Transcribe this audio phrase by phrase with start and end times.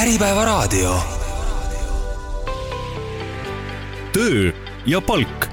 [0.00, 0.96] Äripäevaraadio.
[4.12, 4.52] töö
[4.86, 5.46] ja palk.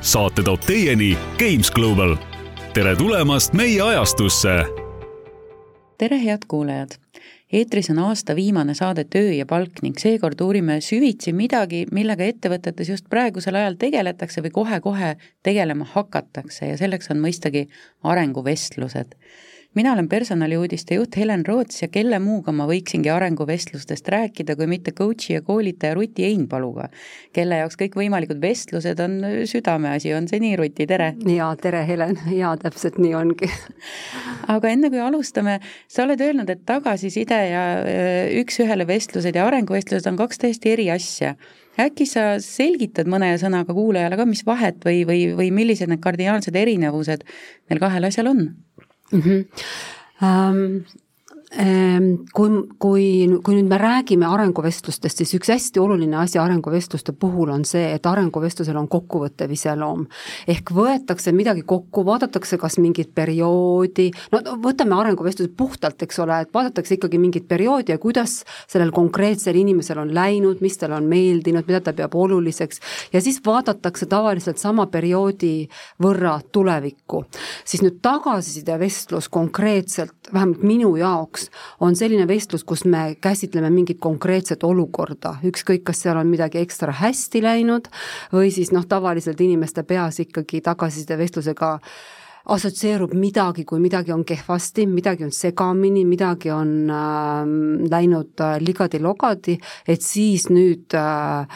[0.00, 2.16] saate toob teieni Games Global.
[2.74, 4.48] tere tulemast meie ajastusse.
[5.98, 6.88] tere, head kuulajad
[7.52, 12.88] eetris on aasta viimane saade Töö ja palk ning seekord uurime süvitsi midagi, millega ettevõtetes
[12.88, 17.68] just praegusel ajal tegeletakse või kohe-kohe tegelema hakatakse ja selleks on mõistagi
[18.02, 19.12] arenguvestlused
[19.76, 24.94] mina olen personaliuudiste juht Helen Roots ja kelle muuga ma võiksingi arenguvestlustest rääkida, kui mitte
[24.96, 26.88] coach'i ja koolitaja Ruti Einpaluga,
[27.36, 31.12] kelle jaoks kõikvõimalikud vestlused on südameasi, on see nii, Ruti, tere!
[31.28, 33.50] jaa, tere, Helen, jaa, täpselt nii ongi
[34.54, 35.58] aga enne kui alustame,
[35.92, 40.90] sa oled öelnud, et tagasiside ja äh, üks-ühele vestlused ja arenguvestlused on kaks täiesti eri
[40.94, 41.36] asja
[41.76, 46.56] äkki sa selgitad mõne sõnaga kuulajale ka, mis vahet või, või, või millised need kardinaalsed
[46.56, 47.26] erinevused
[47.68, 48.48] neil kahel asjal on?
[49.12, 49.20] Mm.
[49.20, 49.46] -hmm.
[50.20, 50.86] Um,
[51.56, 53.04] kui, kui,
[53.40, 58.06] kui nüüd me räägime arenguvestlustest, siis üks hästi oluline asi arenguvestluste puhul on see, et
[58.06, 60.04] arenguvestlusel on kokkuvõttev iseloom.
[60.52, 66.52] ehk võetakse midagi kokku, vaadatakse kas mingit perioodi, no võtame arenguvestluse puhtalt, eks ole, et
[66.52, 71.64] vaadatakse ikkagi mingit perioodi ja kuidas sellel konkreetsel inimesel on läinud, mis talle on meeldinud,
[71.70, 72.80] mida ta peab oluliseks,
[73.12, 75.68] ja siis vaadatakse tavaliselt sama perioodi
[76.02, 77.24] võrra tulevikku.
[77.64, 83.70] siis nüüd tagasiside vestlus konkreetselt, vähemalt minu jaoks, vestlus on selline vestlus, kus me käsitleme
[83.70, 87.88] mingit konkreetset olukorda, ükskõik, kas seal on midagi ekstra hästi läinud
[88.32, 91.78] või siis noh, tavaliselt inimeste peas ikkagi tagasiside vestlusega
[92.46, 99.58] assotsieerub midagi, kui midagi on kehvasti, midagi on segamini, midagi on äh, läinud äh, ligadi-logadi,
[99.88, 101.46] et siis nüüd äh,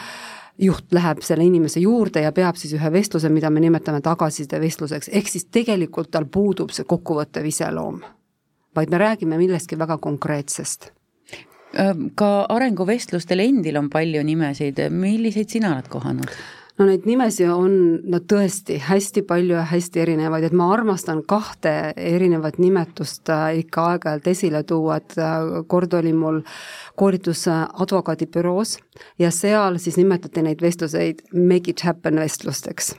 [0.59, 5.31] juht läheb selle inimese juurde ja peab siis ühe vestluse, mida me nimetame tagasisidevestluseks, ehk
[5.31, 8.03] siis tegelikult tal puudub see kokkuvõttev iseloom
[8.75, 10.91] vaid me räägime millestki väga konkreetsest.
[12.15, 16.33] Ka arenguvestlustel endil on palju nimesid, milliseid sina oled kohanud?
[16.81, 17.73] no neid nimesid on
[18.09, 23.85] no tõesti hästi palju ja hästi erinevaid, et ma armastan kahte erinevat nimetust äh, ikka
[23.91, 26.41] aeg-ajalt esile tuua, et äh, kord oli mul
[26.97, 28.77] koolitus advokaadibüroos
[29.21, 32.95] ja seal siis nimetati neid vestluseid make it happen vestlusteks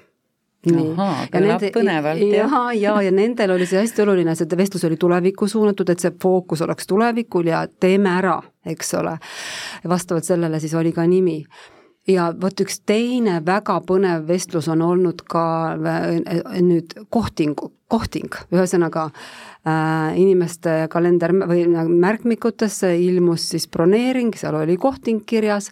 [0.71, 0.95] nii.
[1.33, 2.55] kõlab põnevalt, jah.
[2.55, 6.15] ja, ja, ja nendel oli see hästi oluline, see vestlus oli tulevikku suunatud, et see
[6.23, 9.19] fookus oleks tulevikul ja teeme ära, eks ole.
[9.89, 11.41] vastavalt sellele siis oli ka nimi
[12.09, 15.45] ja vot üks teine väga põnev vestlus on olnud ka
[15.77, 17.59] äh, nüüd kohting,
[17.93, 25.71] kohting, ühesõnaga äh, inimeste kalender või märkmikutesse ilmus siis broneering, seal oli kohting kirjas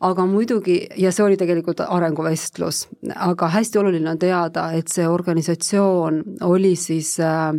[0.00, 2.86] aga muidugi, ja see oli tegelikult arenguvestlus,
[3.20, 7.52] aga hästi oluline on teada, et see organisatsioon oli siis äh,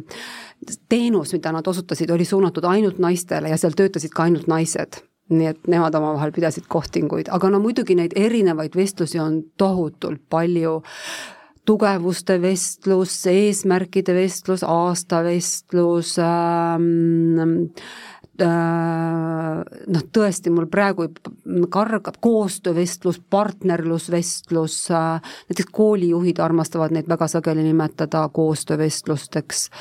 [0.90, 5.03] teenus, mida nad osutasid, oli suunatud ainult naistele ja seal töötasid ka ainult naised.
[5.31, 10.81] Nii et nemad omavahel pidasid kohtinguid, aga no muidugi neid erinevaid vestlusi on tohutult palju.
[11.66, 17.69] Tugevuste vestlus, eesmärkide vestlus, aastavestlus ähm,,
[18.21, 21.07] Äh, noh, tõesti, mul praegu
[21.74, 29.72] kargab koostöövestlus, partnerlusvestlus, äh, näiteks koolijuhid armastavad neid väga sageli nimetada koostöövestlusteks äh,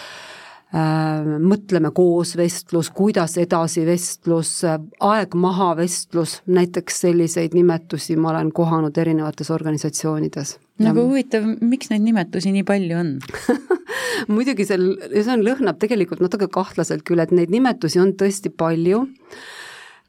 [1.40, 4.60] mõtleme koos vestlus, kuidas edasi vestlus,
[5.00, 10.58] aeg maha vestlus, näiteks selliseid nimetusi ma olen kohanud erinevates organisatsioonides.
[10.82, 13.14] Nagu huvitav, miks neid nimetusi nii palju on?
[14.34, 19.04] Muidugi seal, see on, lõhnab tegelikult natuke kahtlaselt küll, et neid nimetusi on tõesti palju,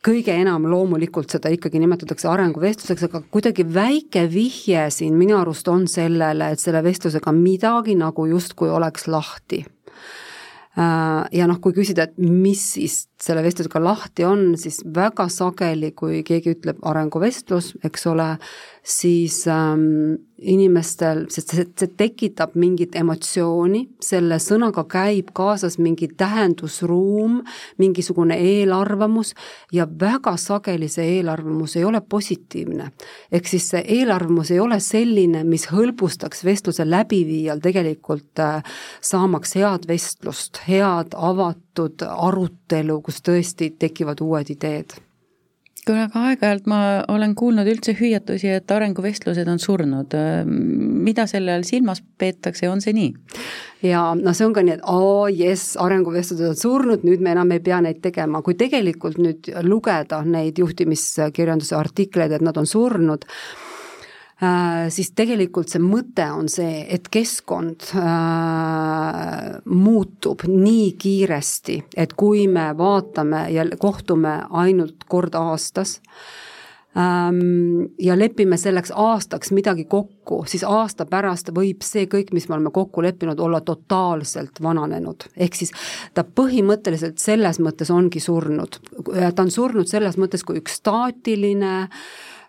[0.05, 5.85] kõige enam loomulikult seda ikkagi nimetatakse arenguvestluseks, aga kuidagi väike vihje siin minu arust on
[5.91, 9.61] sellele, et selle vestlusega midagi nagu justkui oleks lahti.
[10.71, 15.91] Äh, ja noh, kui küsida, et mis siis selle vestlusega lahti on, siis väga sageli,
[15.91, 18.29] kui keegi ütleb arenguvestlus, eks ole,
[18.83, 27.41] siis ähm, inimestel, sest see, see tekitab mingit emotsiooni, selle sõnaga käib kaasas mingi tähendusruum,
[27.81, 29.35] mingisugune eelarvamus
[29.73, 32.89] ja väga sageli see eelarvamus ei ole positiivne.
[33.31, 38.65] ehk siis see eelarvamus ei ole selline, mis hõlbustaks vestluse läbiviijal tegelikult äh,
[39.01, 44.97] saamaks head vestlust, head avatud arutelu, kus tõesti tekivad uued ideed
[45.87, 46.79] kuule, aga aeg-ajalt ma
[47.11, 50.15] olen kuulnud üldse hüüatusi, et arenguvestlused on surnud.
[51.01, 53.13] mida selle all silmas peetakse, on see nii?
[53.89, 57.51] ja noh, see on ka nii, et aa jess, arenguvestlused on surnud, nüüd me enam
[57.51, 63.25] ei pea neid tegema, kui tegelikult nüüd lugeda neid juhtimiskirjanduse artikleid, et nad on surnud
[64.89, 72.71] siis tegelikult see mõte on see, et keskkond äh, muutub nii kiiresti, et kui me
[72.77, 75.99] vaatame ja kohtume ainult kord aastas
[76.97, 82.57] ähm, ja lepime selleks aastaks midagi kokku, siis aasta pärast võib see kõik, mis me
[82.57, 85.29] oleme kokku leppinud, olla totaalselt vananenud.
[85.37, 85.75] ehk siis
[86.17, 88.81] ta põhimõtteliselt selles mõttes ongi surnud.
[89.05, 92.40] ta on surnud selles mõttes kui üks staatiline äh, Äh,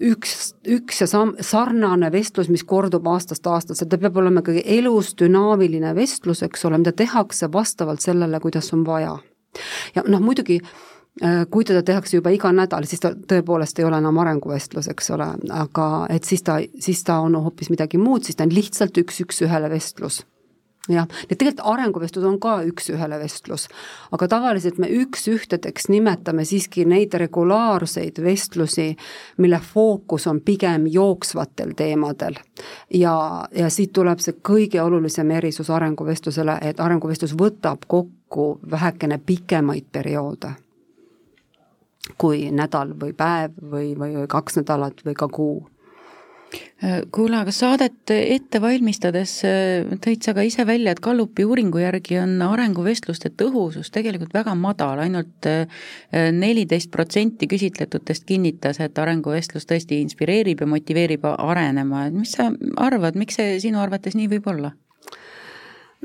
[0.00, 5.12] üks, üks ja sam-, sarnane vestlus, mis kordub aastast aastasse, ta peab olema ikkagi elus
[5.20, 9.18] dünaamiline vestlus, eks ole, mida tehakse vastavalt sellele, kuidas on vaja.
[9.94, 14.00] ja noh, muidugi äh, kui teda tehakse juba iga nädal, siis ta tõepoolest ei ole
[14.00, 18.40] enam arenguvestlus, eks ole, aga et siis ta, siis ta on hoopis midagi muud, siis
[18.40, 20.22] ta on lihtsalt üks üks-ühele vestlus
[20.88, 23.68] jah, et tegelikult arenguvestlus on ka üks-ühele vestlus,
[24.14, 28.88] aga tavaliselt me üks-ühtedeks nimetame siiski neid regulaarseid vestlusi,
[29.38, 32.40] mille fookus on pigem jooksvatel teemadel.
[32.94, 33.14] ja,
[33.54, 40.50] ja siit tuleb see kõige olulisem erisus arenguvestlusele, et arenguvestlus võtab kokku vähekene pikemaid perioode.
[42.18, 45.60] Kui nädal või päev või, või kaks nädalat või ka kuu
[47.14, 52.18] kuule, aga saadet ette valmistades äh, tõid sa ka ise välja, et Gallupi uuringu järgi
[52.20, 59.66] on arenguvestluste tõhusus tegelikult väga madal ainult, ainult äh, neliteist protsenti küsitletutest kinnitas, et arenguvestlus
[59.66, 64.46] tõesti inspireerib ja motiveerib arenema, et mis sa arvad, miks see sinu arvates nii võib
[64.46, 64.72] olla?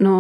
[0.04, 0.14] No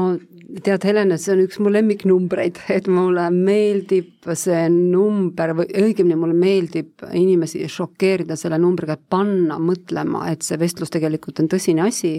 [0.63, 6.37] tead, Helen, see on üks mu lemmiknumbreid, et mulle meeldib see number või õigemini mulle
[6.37, 12.17] meeldib inimesi šokeerida selle numbriga, panna mõtlema, et see vestlus tegelikult on tõsine asi.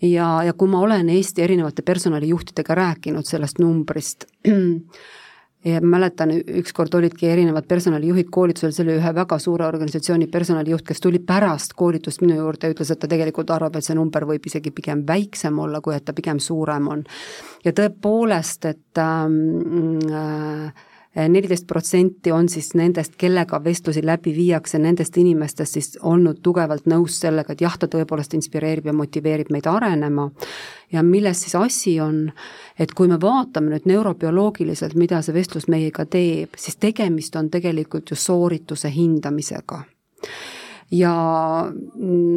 [0.00, 4.24] Ja, ja kui ma olen Eesti erinevate personalijuhtidega rääkinud sellest numbrist,
[5.64, 11.00] ja mäletan, ükskord olidki erinevad personalijuhid koolitusel, see oli ühe väga suure organisatsiooni personalijuht, kes
[11.04, 14.46] tuli pärast koolitust minu juurde ja ütles, et ta tegelikult arvab, et see number võib
[14.48, 17.04] isegi pigem väiksem olla, kui et ta pigem suurem on.
[17.64, 25.16] ja tõepoolest, et ähm, äh, neliteist protsenti on siis nendest, kellega vestlusi läbi viiakse, nendest
[25.18, 30.30] inimestest siis olnud tugevalt nõus sellega, et jah, ta tõepoolest inspireerib ja motiveerib meid arenema.
[30.92, 32.32] ja milles siis asi on,
[32.78, 38.10] et kui me vaatame nüüd neurobioloogiliselt, mida see vestlus meiega teeb, siis tegemist on tegelikult
[38.10, 39.84] ju soorituse hindamisega
[40.90, 41.12] ja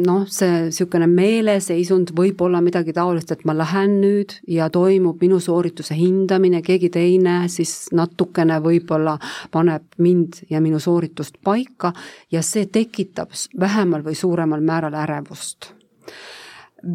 [0.06, 5.40] noh, see niisugune meeleseisund võib olla midagi taolist, et ma lähen nüüd ja toimub minu
[5.42, 9.16] soorituse hindamine, keegi teine siis natukene võib-olla
[9.54, 11.92] paneb mind ja minu sooritust paika
[12.32, 15.72] ja see tekitab vähemal või suuremal määral ärevust.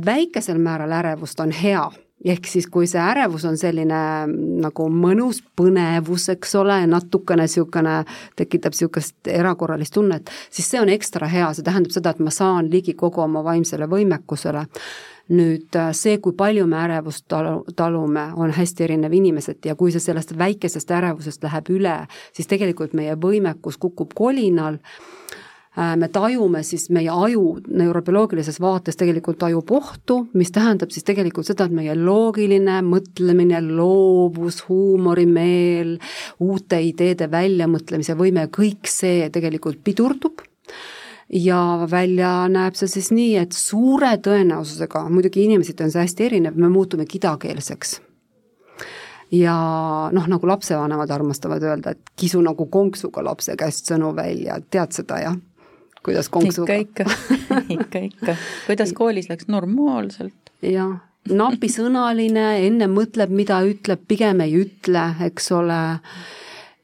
[0.06, 1.90] väikesel määral ärevust on hea
[2.26, 8.02] ehk siis, kui see ärevus on selline mm, nagu mõnus põnevus, eks ole, natukene niisugune,
[8.40, 12.70] tekitab niisugust erakorralist tunnet, siis see on ekstra hea, see tähendab seda, et ma saan
[12.72, 14.66] ligi kogu oma vaimsele võimekusele.
[15.30, 19.94] Nüüd äh, see, kui palju me ärevust talu, talume, on hästi erinev inimeseti ja kui
[19.94, 21.94] see sellest väikesest ärevusest läheb üle,
[22.34, 24.80] siis tegelikult meie võimekus kukub kolinal
[25.96, 31.70] me tajume siis, meie aju neurobioloogilises vaates tegelikult tajub ohtu, mis tähendab siis tegelikult seda,
[31.70, 35.96] et meie loogiline mõtlemine, loovus, huumorimeel,
[36.44, 40.44] uute ideede väljamõtlemise võime, kõik see tegelikult pidurdub
[41.30, 41.62] ja
[41.92, 46.72] välja näeb see siis nii, et suure tõenäosusega, muidugi inimesed on see hästi erinev, me
[46.74, 48.00] muutume kidakeelseks
[49.32, 49.56] ja
[50.12, 55.22] noh, nagu lapsevanemad armastavad öelda, et kisu nagu konksuga lapse käest sõnu välja, tead seda
[55.22, 55.38] jah?
[56.06, 56.80] Kuidas konksuga.
[56.86, 58.36] ikka, ikka ikka, ikka.
[58.68, 60.54] kuidas koolis läks normaalselt?
[60.66, 65.80] jah, napisõnaline, enne mõtleb, mida ütleb, pigem ei ütle, eks ole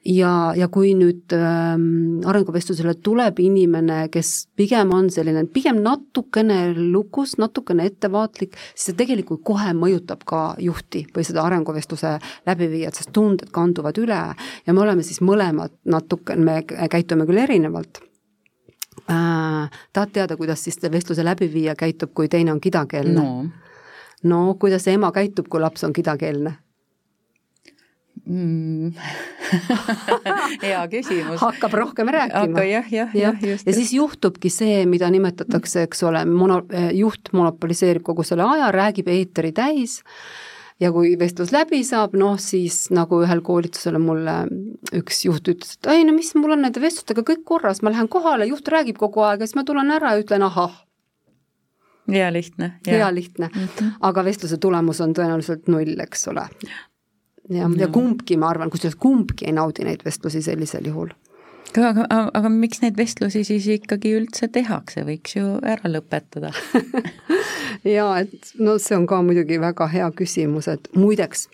[0.06, 7.36] ja, ja kui nüüd ähm, arenguvestlusele tuleb inimene, kes pigem on selline, pigem natukene lukus,
[7.42, 12.18] natukene ettevaatlik, siis see tegelikult kohe mõjutab ka juhti või seda arenguvestluse
[12.48, 18.04] läbiviijat, sest tunded kanduvad üle ja me oleme siis mõlemad natuke, me käitume küll erinevalt.
[19.08, 23.46] Tahad teada, kuidas siis vestluse läbiviija käitub, kui teine on kidakeelne no.?
[24.24, 26.56] no kuidas ema käitub, kui laps on kidakeelne?
[28.26, 28.94] mm.
[30.66, 31.40] hea küsimus.
[31.42, 32.64] hakkab rohkem rääkima.
[32.66, 33.68] jah, jah, jah, just.
[33.68, 36.62] ja siis juhtubki see, mida nimetatakse, eks ole, mono,
[36.94, 40.02] juht monopoliseerib kogu selle aja, räägib eetri täis
[40.80, 44.36] ja kui vestlus läbi saab, noh siis nagu ühel koolitusel mulle
[44.96, 48.10] üks juht ütles, et ei no mis, mul on nende vestlustega kõik korras, ma lähen
[48.12, 50.82] kohale, juht räägib kogu aeg ja siis ma tulen ära ja ütlen ahah.
[52.12, 52.74] hea lihtne.
[52.88, 53.92] hea lihtne mm, -hmm.
[54.02, 56.48] aga vestluse tulemus on tõenäoliselt null, eks ole.
[57.50, 61.10] ja, ja kumbki, ma arvan, kusjuures kumbki ei naudi neid vestlusi sellisel juhul
[61.74, 66.54] aga, aga, aga miks neid vestlusi siis ikkagi üldse tehakse, võiks ju ära lõpetada.
[67.96, 71.48] Jaa, et no see on ka muidugi väga hea küsimus, et muideks,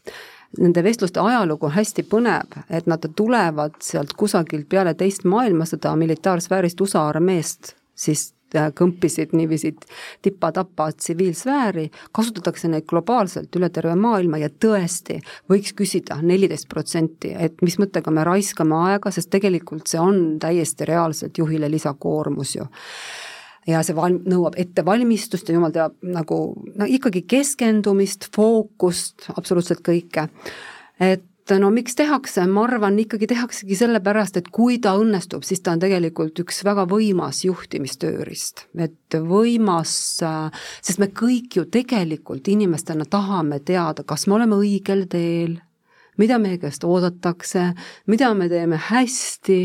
[0.59, 6.81] nende vestluste ajalugu on hästi põnev, et nad tulevad sealt kusagilt peale teist maailmasõda militaarsfäärist
[6.83, 9.73] USA armeest, siis kõmpisid niiviisi
[10.21, 15.19] tipa-tapa tsiviilsfääri, kasutatakse neid globaalselt üle terve maailma ja tõesti,
[15.51, 20.87] võiks küsida neliteist protsenti, et mis mõttega me raiskame aega, sest tegelikult see on täiesti
[20.89, 22.67] reaalselt juhile lisakoormus ju
[23.69, 26.37] ja see valm-, nõuab ettevalmistust ja jumal teab, nagu
[26.75, 30.27] no ikkagi keskendumist, fookust, absoluutselt kõike.
[30.99, 31.23] et
[31.59, 35.81] no miks tehakse, ma arvan, ikkagi tehaksegi sellepärast, et kui ta õnnestub, siis ta on
[35.81, 38.67] tegelikult üks väga võimas juhtimistööriist.
[38.77, 39.95] et võimas,
[40.81, 45.59] sest me kõik ju tegelikult inimestena tahame teada, kas me oleme õigel teel,
[46.17, 47.71] mida meie käest oodatakse,
[48.07, 49.59] mida me teeme hästi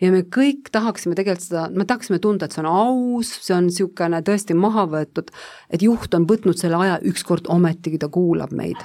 [0.00, 3.68] ja me kõik tahaksime tegelikult seda, me tahaksime tunda, et see on aus, see on
[3.68, 5.30] niisugune tõesti maha võetud,
[5.70, 8.80] et juht on võtnud selle aja, ükskord ometigi ta kuulab meid.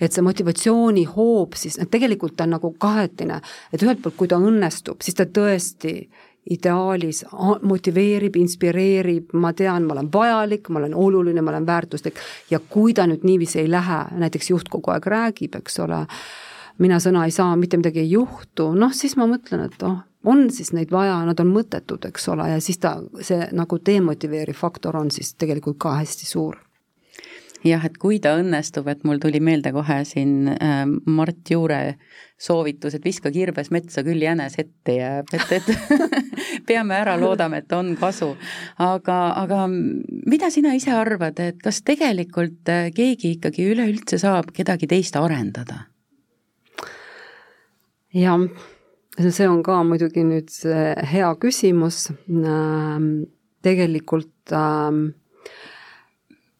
[0.00, 3.40] et see motivatsioonihoob siis, et tegelikult ta on nagu kahetine,
[3.72, 5.96] et ühelt poolt, kui ta õnnestub, siis ta tõesti
[6.50, 7.24] ideaalis
[7.62, 12.18] motiveerib, inspireerib, ma tean, ma olen vajalik, ma olen oluline, ma olen väärtuslik
[12.50, 16.02] ja kui ta nüüd niiviisi ei lähe, näiteks juht kogu aeg räägib, eks ole,
[16.82, 20.50] mina sõna ei saa, mitte midagi ei juhtu, noh siis ma mõtlen, et oh, on
[20.50, 24.96] siis neid vaja, nad on mõttetud, eks ole, ja siis ta, see nagu demotiveeriv faktor
[24.96, 26.60] on siis tegelikult ka hästi suur
[27.66, 31.96] jah, et kui ta õnnestub, et mul tuli meelde kohe siin äh, Mart Juure
[32.40, 35.70] soovitus, et viska kirbes metsa, küll jänes ette jääb, et, et
[36.68, 38.32] peame ära, loodame, et on kasu.
[38.82, 44.90] aga, aga mida sina ise arvad, et kas tegelikult äh, keegi ikkagi üleüldse saab kedagi
[44.90, 45.86] teist arendada?
[48.12, 48.42] jah
[49.18, 50.52] see on ka muidugi nüüd
[51.12, 53.08] hea küsimus, ähm,
[53.62, 55.02] tegelikult ähm,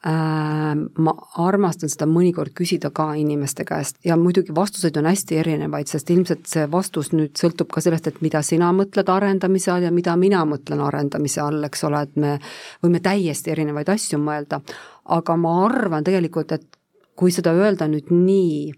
[0.06, 5.88] ähm, ma armastan seda mõnikord küsida ka inimeste käest ja muidugi vastuseid on hästi erinevaid,
[5.90, 9.94] sest ilmselt see vastus nüüd sõltub ka sellest, et mida sina mõtled arendamise all ja
[9.94, 12.36] mida mina mõtlen arendamise all, eks ole, et me
[12.84, 14.60] võime täiesti erinevaid asju mõelda.
[15.04, 16.78] aga ma arvan tegelikult, et
[17.16, 18.72] kui seda öelda nüüd nii,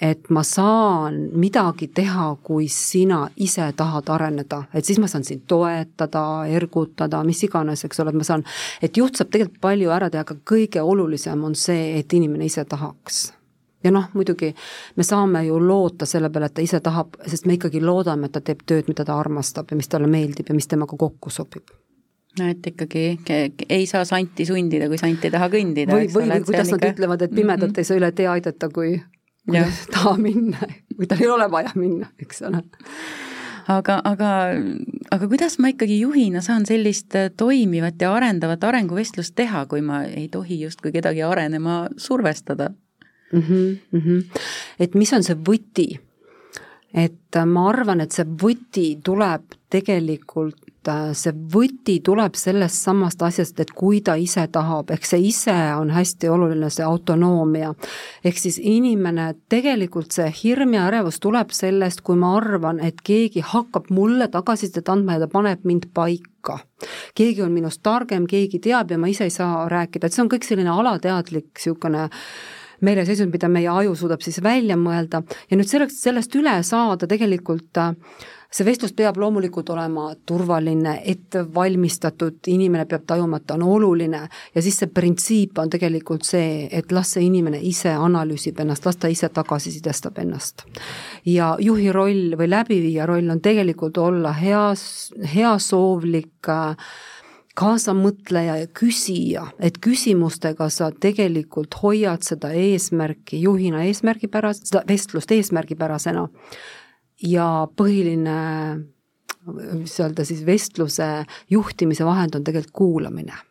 [0.00, 5.42] et ma saan midagi teha, kui sina ise tahad areneda, et siis ma saan sind
[5.50, 8.44] toetada, ergutada, mis iganes, eks ole, et ma saan,
[8.82, 12.64] et juht saab tegelikult palju ära teha, aga kõige olulisem on see, et inimene ise
[12.64, 13.26] tahaks
[13.84, 14.52] ja noh, muidugi
[14.96, 18.34] me saame ju loota selle peale, et ta ise tahab, sest me ikkagi loodame, et
[18.34, 21.74] ta teeb tööd, mida ta armastab ja mis talle meeldib ja mis temaga kokku sobib
[22.38, 23.04] no et ikkagi
[23.68, 25.94] ei saa santi sundida, kui sant ei taha kõndida.
[25.94, 26.94] või, või, kuidas nad ikka...
[26.94, 27.78] ütlevad, et pimedat mm -hmm.
[27.78, 28.98] ei saa üle tee aidata, kui
[29.48, 32.62] kui ta ei taha minna, kui tal ei ole vaja minna, eks ole
[33.68, 34.30] aga, aga,
[35.12, 40.02] aga kuidas ma ikkagi juhina saan sellist äh, toimivat ja arendavat arenguvestlust teha, kui ma
[40.08, 42.70] ei tohi justkui kedagi arenema survestada
[43.32, 43.40] mm?
[43.40, 44.40] -hmm, mm -hmm.
[44.80, 45.98] et mis on see võti?
[46.94, 50.56] et äh, ma arvan, et see võti tuleb tegelikult
[51.16, 55.90] see võti tuleb sellest samast asjast, et kui ta ise tahab, ehk see ise on
[55.94, 57.74] hästi oluline, see autonoomia.
[58.24, 63.44] ehk siis inimene, tegelikult see hirm ja ärevus tuleb sellest, kui ma arvan, et keegi
[63.44, 66.58] hakkab mulle tagasisidet andma ja ta paneb mind paika.
[67.14, 70.30] keegi on minust targem, keegi teab ja ma ise ei saa rääkida, et see on
[70.32, 72.08] kõik selline alateadlik niisugune
[72.80, 77.80] meeleseisund, mida meie aju suudab siis välja mõelda ja nüüd selleks, sellest üle saada tegelikult
[77.82, 77.94] äh,
[78.48, 84.22] see vestlus peab loomulikult olema turvaline, ettevalmistatud, inimene peab tajuma, et ta on oluline.
[84.54, 88.96] Ja siis see printsiip on tegelikult see, et las see inimene ise analüüsib ennast, las
[88.96, 90.64] ta ise tagasisidestab ennast.
[91.26, 96.48] ja juhi roll või läbiviija roll on tegelikult olla heas, heasoovlik
[97.58, 106.28] kaasamõtleja ja küsija, et küsimustega sa tegelikult hoiad seda eesmärki juhina eesmärgipärast, seda vestlust eesmärgipärasena
[107.22, 108.38] ja põhiline,
[109.78, 111.08] mis öelda siis, vestluse
[111.50, 113.44] juhtimise vahend on tegelikult kuulamine.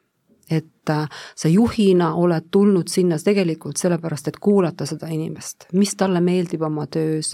[0.50, 6.22] et äh, sa juhina oled tulnud sinna tegelikult sellepärast, et kuulata seda inimest, mis talle
[6.24, 7.34] meeldib oma töös,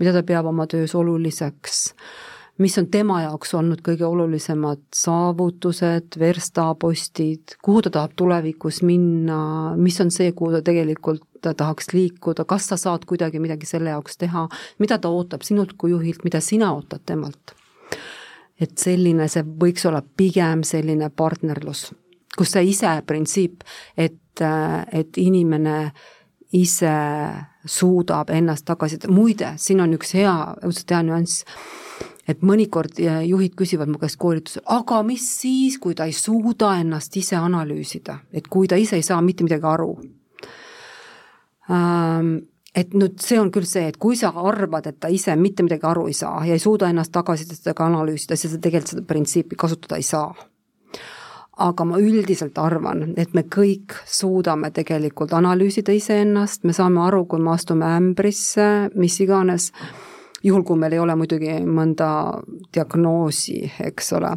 [0.00, 1.84] mida ta peab oma töös oluliseks,
[2.58, 9.38] mis on tema jaoks olnud kõige olulisemad saavutused, verstapostid, kuhu ta tahab tulevikus minna,
[9.78, 13.90] mis on see, kuhu ta tegelikult ta tahaks liikuda, kas sa saad kuidagi midagi selle
[13.94, 17.54] jaoks teha, mida ta ootab sinult kui juhilt, mida sina ootad temalt.
[18.60, 21.92] et selline, see võiks olla pigem selline partnerlus,
[22.36, 23.62] kus see ise printsiip,
[23.94, 24.42] et,
[24.92, 25.76] et inimene
[26.58, 26.94] ise
[27.68, 30.34] suudab ennast tagasi, muide, siin on üks hea,
[30.66, 31.44] õudselt hea nüanss,
[32.28, 37.16] et mõnikord juhid küsivad mu käest koolitusel, aga mis siis, kui ta ei suuda ennast
[37.16, 39.92] ise analüüsida, et kui ta ise ei saa mitte midagi aru
[41.68, 45.86] et nüüd see on küll see, et kui sa arvad, et ta ise mitte midagi
[45.88, 49.98] aru ei saa ja ei suuda ennast tagasisidega analüüsida, siis sa tegelikult seda printsiipi kasutada
[49.98, 50.30] ei saa.
[51.58, 57.42] Aga ma üldiselt arvan, et me kõik suudame tegelikult analüüsida iseennast, me saame aru, kui
[57.42, 59.72] me astume ämbrisse, mis iganes,
[60.46, 62.10] juhul kui meil ei ole muidugi mõnda
[62.74, 64.36] diagnoosi, eks ole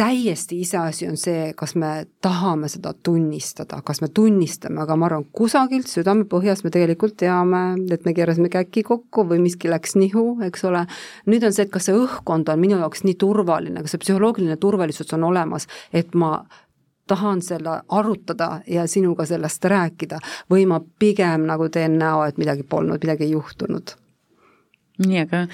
[0.00, 5.26] täiesti iseasi on see, kas me tahame seda tunnistada, kas me tunnistame, aga ma arvan,
[5.36, 7.60] kusagilt südamepõhjas me tegelikult teame,
[7.92, 10.86] et me keerasime käki kokku või miski läks nihu, eks ole.
[11.28, 14.56] nüüd on see, et kas see õhkkond on minu jaoks nii turvaline, kas see psühholoogiline
[14.62, 16.32] turvalisus on olemas, et ma
[17.10, 22.64] tahan selle arutada ja sinuga sellest rääkida või ma pigem nagu teen näo, et midagi
[22.64, 23.99] polnud, midagi ei juhtunud
[25.00, 25.44] nii, aga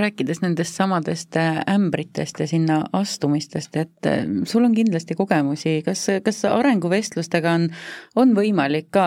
[0.00, 6.06] rääkides nendest samadest äh, ämbritest ja sinna astumistest, et äh, sul on kindlasti kogemusi, kas,
[6.24, 7.68] kas arenguvestlustega on,
[8.16, 9.06] on võimalik ka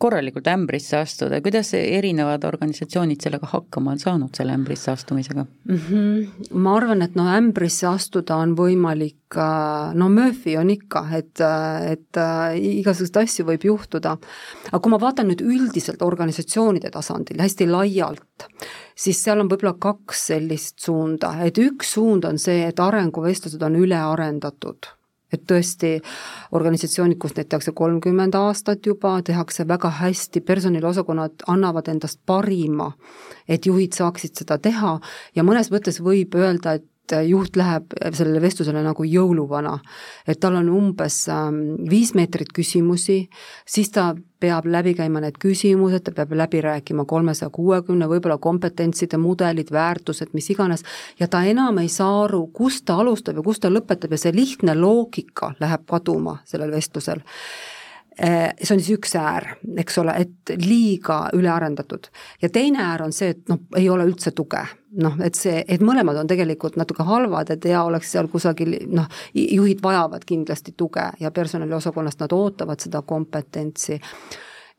[0.00, 5.80] korralikult ämbrisse astuda, kuidas erinevad organisatsioonid sellega hakkama on saanud, selle ämbrisse astumisega mm?
[5.88, 6.52] -hmm.
[6.58, 11.42] ma arvan, et no ämbrisse astuda on võimalik, no Murphy on ikka, et,
[11.92, 12.20] et
[12.58, 14.16] igasuguseid asju võib juhtuda.
[14.70, 18.48] aga kui ma vaatan nüüd üldiselt organisatsioonide tasandil hästi laialt,
[18.96, 23.78] siis seal on võib-olla kaks sellist suunda, et üks suund on see, et arenguvestlused on
[23.80, 24.96] ülearendatud.
[25.30, 25.92] Et tõesti
[26.58, 32.88] organisatsioonid, kus neid tehakse kolmkümmend aastat juba, tehakse väga hästi, personaliosakonnad annavad endast parima,
[33.46, 34.96] et juhid saaksid seda teha.
[35.38, 36.89] Ja mõnes mõttes võib öelda, et
[37.26, 39.78] juht läheb sellele vestlusele nagu jõuluvana.
[40.26, 43.28] et tal on umbes ähm, viis meetrit küsimusi,
[43.66, 49.18] siis ta peab läbi käima need küsimused, ta peab läbi rääkima kolmesaja kuuekümne, võib-olla kompetentside
[49.20, 50.84] mudelid, väärtused, mis iganes,
[51.20, 54.32] ja ta enam ei saa aru, kust ta alustab ja kust ta lõpetab ja see
[54.36, 57.20] lihtne loogika läheb kaduma sellel vestlusel
[58.20, 59.46] see on siis üks äär,
[59.80, 62.10] eks ole, et liiga ülearendatud.
[62.42, 64.64] ja teine äär on see, et noh, ei ole üldse tuge.
[65.00, 69.06] noh, et see, et mõlemad on tegelikult natuke halvad, et hea oleks seal kusagil noh,
[69.34, 74.00] juhid vajavad kindlasti tuge ja personaliosakonnast nad ootavad seda kompetentsi,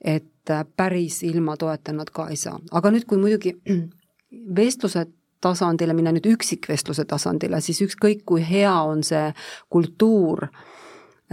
[0.02, 3.56] et päris ilma toeta nad ka ei saa, aga nüüd, kui muidugi
[4.62, 9.32] vestlused tasandile minna nüüd üksikvestluse tasandile, siis ükskõik, kui hea on see
[9.74, 10.81] kultuur äh, Äh,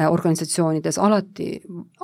[0.06, 1.48] organisatsioonides alati,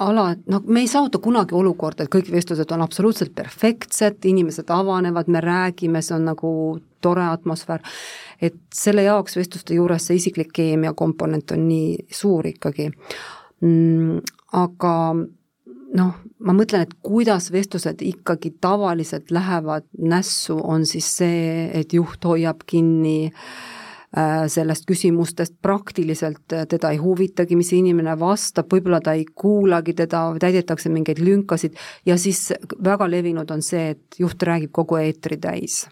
[0.02, 5.30] ala, noh, me ei saavuta kunagi olukorda, et kõik vestlused on absoluutselt perfektsed, inimesed avanevad,
[5.30, 6.50] me räägime, see on nagu
[7.04, 7.84] tore atmosfäär,
[8.42, 12.88] et selle jaoks vestluste juures see isiklik keemia komponent on nii suur ikkagi.
[13.62, 14.18] Mm,,
[14.58, 14.96] aga
[15.94, 22.26] noh, ma mõtlen, et kuidas vestlused ikkagi tavaliselt lähevad nässu, on siis see, et juht
[22.26, 23.83] hoiab kinni äh, Äh,
[24.48, 30.28] sellest küsimustest praktiliselt äh, teda ei huvitagi, mis inimene vastab, võib-olla ta ei kuulagi teda,
[30.40, 31.74] täidetakse mingeid lünkasid
[32.06, 32.52] ja siis
[32.84, 35.82] väga levinud on see, et juht räägib kogu eetri täis.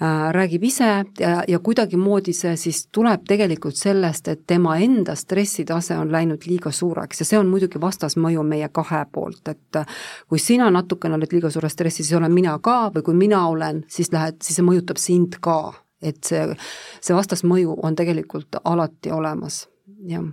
[0.00, 5.98] Äh, räägib ise ja, ja kuidagimoodi see siis tuleb tegelikult sellest, et tema enda stressitase
[5.98, 9.82] on läinud liiga suureks ja see on muidugi vastasmõju meie kahe poolt, et
[10.28, 13.84] kui sina natukene oled liiga suures stressis, siis olen mina ka või kui mina olen,
[13.90, 15.62] siis lähed, siis see mõjutab sind ka
[16.02, 16.44] et see,
[17.00, 19.66] see vastasmõju on tegelikult alati olemas,
[20.08, 20.28] jah.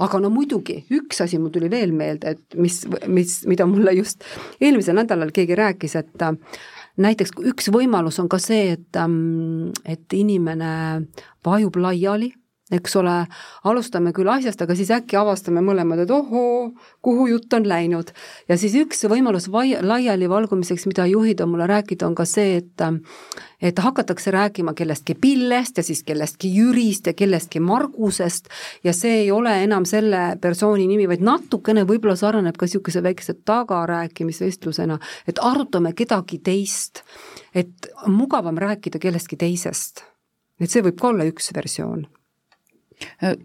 [0.00, 2.78] Aga no muidugi, üks asi mul tuli veel meelde, et mis,
[3.12, 4.24] mis, mida mulle just
[4.56, 6.32] eelmisel nädalal keegi rääkis, et äh,
[7.02, 10.70] näiteks üks võimalus on ka see, et, ähm, et inimene
[11.44, 12.32] vajub laiali
[12.70, 13.14] eks ole,
[13.64, 16.72] alustame küll asjast, aga siis äkki avastame mõlemad, et ohoo,
[17.04, 18.10] kuhu jutt on läinud.
[18.48, 22.82] ja siis üks võimalus vai-, laialivalgumiseks, mida juhid on mulle rääkinud, on ka see, et
[23.62, 28.50] et hakatakse rääkima kellestki Pillest ja siis kellestki Jürist ja kellestki Margusest
[28.84, 33.38] ja see ei ole enam selle persooni nimi, vaid natukene võib-olla sarnaneb ka niisuguse väikese
[33.46, 34.98] tagarääkimisvestlusena,
[35.28, 37.04] et arutame kedagi teist,
[37.54, 40.02] et mugavam rääkida kellestki teisest.
[40.60, 42.08] et see võib ka olla üks versioon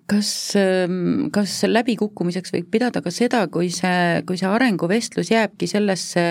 [0.08, 6.26] kas, ähm, kas läbikukkumiseks võib pidada ka seda, kui see, kui see arenguvestlus jääbki sellesse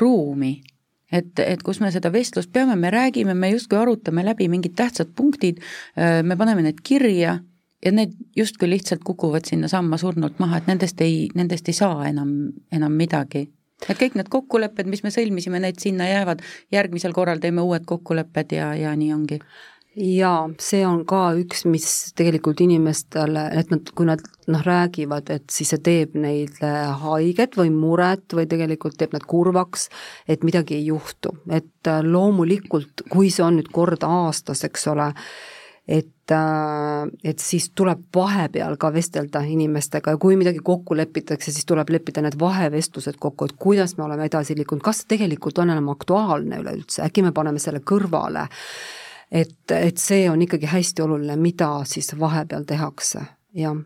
[0.00, 0.54] ruumi,
[1.12, 5.14] et, et kus me seda vestlust peame, me räägime, me justkui arutame läbi mingid tähtsad
[5.16, 5.62] punktid,
[5.98, 7.40] äh, me paneme need kirja
[7.82, 12.52] ja need justkui lihtsalt kukuvad sinnasamma surnult maha, et nendest ei, nendest ei saa enam,
[12.72, 13.48] enam midagi.
[13.88, 18.54] et kõik need kokkulepped, mis me sõlmisime, need sinna jäävad, järgmisel korral teeme uued kokkulepped
[18.54, 19.40] ja, ja nii ongi
[19.96, 25.52] jaa, see on ka üks, mis tegelikult inimestele, et nad, kui nad noh, räägivad, et
[25.52, 29.88] siis see teeb neile haiget või muret või tegelikult teeb nad kurvaks,
[30.28, 35.10] et midagi ei juhtu, et äh, loomulikult, kui see on nüüd kord aastas, eks ole,
[35.84, 41.68] et, äh, et siis tuleb vahepeal ka vestelda inimestega ja kui midagi kokku lepitakse, siis
[41.68, 45.76] tuleb leppida need vahevestlused kokku, et kuidas me oleme edasi liikunud, kas see tegelikult on
[45.76, 48.48] enam aktuaalne üleüldse, äkki me paneme selle kõrvale
[49.32, 53.24] et, et see on ikkagi hästi oluline, mida siis vahepeal tehakse,
[53.56, 53.76] jah.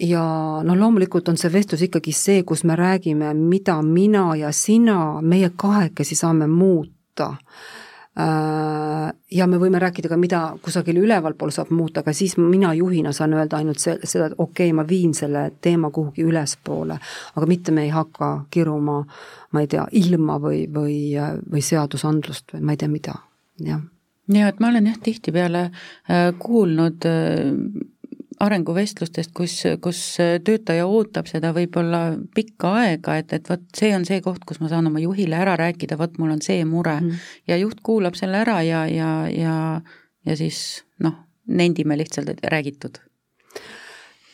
[0.00, 0.24] ja
[0.64, 5.50] noh, loomulikult on see vestlus ikkagi see, kus me räägime, mida mina ja sina, meie
[5.56, 12.14] kahekesi saame muuta äh, ja me võime rääkida ka, mida kusagil ülevalpool saab muuta, aga
[12.14, 15.90] siis mina juhina saan öelda ainult see, seda, et okei okay,, ma viin selle teema
[15.90, 17.00] kuhugi ülespoole,
[17.34, 19.00] aga mitte me ei hakka kiruma,
[19.50, 21.00] ma ei tea, ilma või, või,
[21.50, 23.18] või seadusandlust või ma ei tea mida,
[23.66, 23.82] jah
[24.32, 27.52] ja et ma olen jah tihtipeale äh, kuulnud äh,
[28.40, 30.00] arenguvestlustest, kus, kus
[30.44, 32.02] töötaja ootab seda võib-olla
[32.34, 35.56] pikka aega, et, et vot see on see koht, kus ma saan oma juhile ära
[35.60, 36.96] rääkida, vot mul on see mure.
[37.00, 37.24] Mm.
[37.50, 39.56] ja juht kuulab selle ära ja, ja, ja,
[40.26, 42.98] ja siis noh, nendime lihtsalt, et räägitud.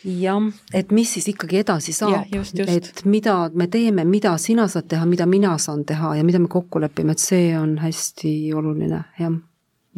[0.00, 2.24] Jah, et mis siis ikkagi edasi saab,
[2.64, 6.48] et mida me teeme, mida sina saad teha, mida mina saan teha ja mida me
[6.48, 9.37] kokku lepime, et see on hästi oluline, jah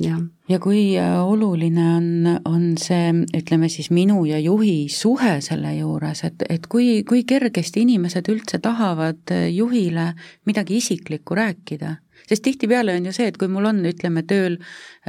[0.01, 0.17] ja,
[0.49, 2.07] ja kui äh, oluline on,
[2.49, 7.85] on see, ütleme siis minu ja juhi suhe selle juures, et, et kui, kui kergesti
[7.85, 10.13] inimesed üldse tahavad äh, juhile
[10.49, 11.99] midagi isiklikku rääkida.
[12.23, 14.55] Sest tihtipeale on ju see, et kui mul on, ütleme, tööl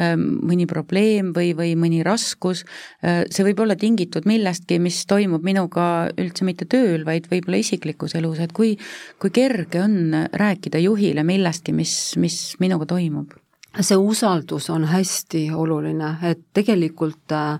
[0.02, 2.64] ähm, mõni probleem või, või mõni raskus,
[3.06, 8.18] äh, see võib olla tingitud millestki, mis toimub minuga üldse mitte tööl, vaid võib-olla isiklikus
[8.18, 8.74] elus, et kui,
[9.22, 13.38] kui kerge on rääkida juhile millestki, mis, mis minuga toimub
[13.82, 17.60] see usaldus on hästi oluline, et tegelikult äh,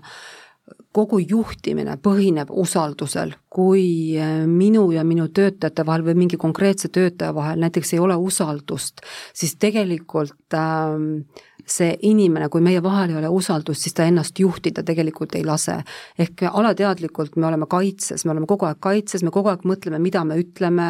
[0.94, 7.34] kogu juhtimine põhineb usaldusel, kui äh, minu ja minu töötajate vahel või mingi konkreetse töötaja
[7.34, 9.02] vahel näiteks ei ole usaldust,
[9.34, 14.84] siis tegelikult äh, see inimene, kui meie vahel ei ole usaldust, siis ta ennast juhtida
[14.84, 15.76] tegelikult ei lase.
[16.18, 20.24] ehk alateadlikult me oleme kaitses, me oleme kogu aeg kaitses, me kogu aeg mõtleme, mida
[20.24, 20.88] me ütleme,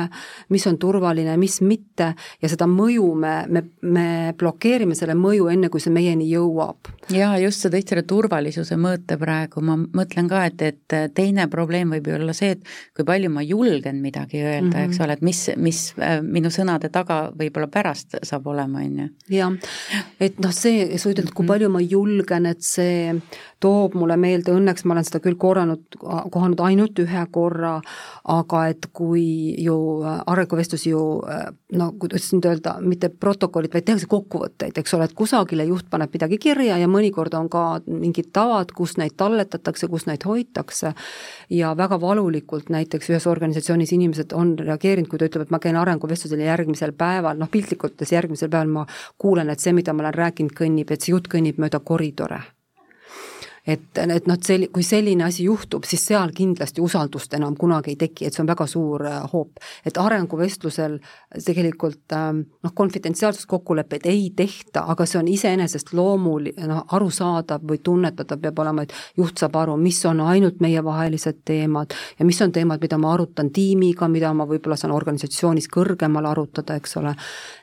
[0.51, 5.71] mis on turvaline, mis mitte, ja seda mõju me, me, me blokeerime selle mõju, enne
[5.71, 6.90] kui see meieni jõuab.
[7.14, 11.94] jaa, just, sa tõid selle turvalisuse mõõte praegu, ma mõtlen ka, et, et teine probleem
[11.96, 14.90] võib ju olla see, et kui palju ma julgen midagi öelda mm, -hmm.
[14.90, 19.09] eks ole, et mis, mis äh, minu sõnade taga võib-olla pärast saab olema, on ju.
[19.38, 19.52] jah,
[20.20, 21.52] et noh, see, sa ütled, kui mhm.
[21.52, 23.14] palju ma julgen, et see
[23.64, 25.98] toob mulle meelde, õnneks ma olen seda küll korranud,
[26.33, 27.79] kohanud ainult ühe korra,
[28.31, 29.24] aga et kui
[29.64, 31.03] ju arenguvestlusi ju
[31.74, 36.12] no kuidas nüüd öelda, mitte protokollid, vaid tehakse kokkuvõtteid, eks ole, et kusagile juht paneb
[36.14, 40.94] midagi kirja ja mõnikord on ka mingid tavad, kus neid talletatakse, kus neid hoitakse.
[41.53, 45.79] Ja väga valulikult näiteks ühes organisatsioonis inimesed on reageerinud, kui ta ütleb, et ma käin
[45.81, 48.87] arenguvestlusel ja järgmisel päeval, noh piltlikult öeldes järgmisel päeval ma
[49.18, 52.42] kuulen, et see, mida ma olen rääkinud, kõnnib, et see jutt kõnnib mööda koridore
[53.66, 57.98] et, et noh, sel-, kui selline asi juhtub, siis seal kindlasti usaldust enam kunagi ei
[58.00, 59.62] teki, et see on väga suur äh, hoop.
[59.87, 60.98] et arenguvestlusel
[61.44, 68.42] tegelikult ähm, noh, konfidentsiaalsuskokkuleppeid ei tehta, aga see on iseenesest loomul-, noh, arusaadav või tunnetatav
[68.42, 72.83] peab olema, et juht saab aru, mis on ainult meievahelised teemad ja mis on teemad,
[72.85, 77.16] mida ma arutan tiimiga, mida ma võib-olla saan organisatsioonis kõrgemal arutada, eks ole,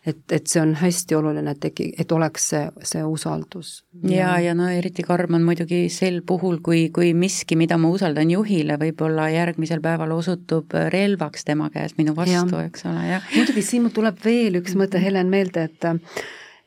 [0.06, 3.84] et, et see on hästi oluline, et teki-, et oleks see, see usaldus.
[4.10, 8.32] ja, ja no eriti karm on muidugi sel puhul, kui, kui miski, mida ma usaldan
[8.34, 13.32] juhile, võib-olla järgmisel päeval osutub relvaks tema käes minu vastu, eks ole, jah.
[13.36, 15.90] muidugi siin mul tuleb veel üks mõte, Helen, meelde, et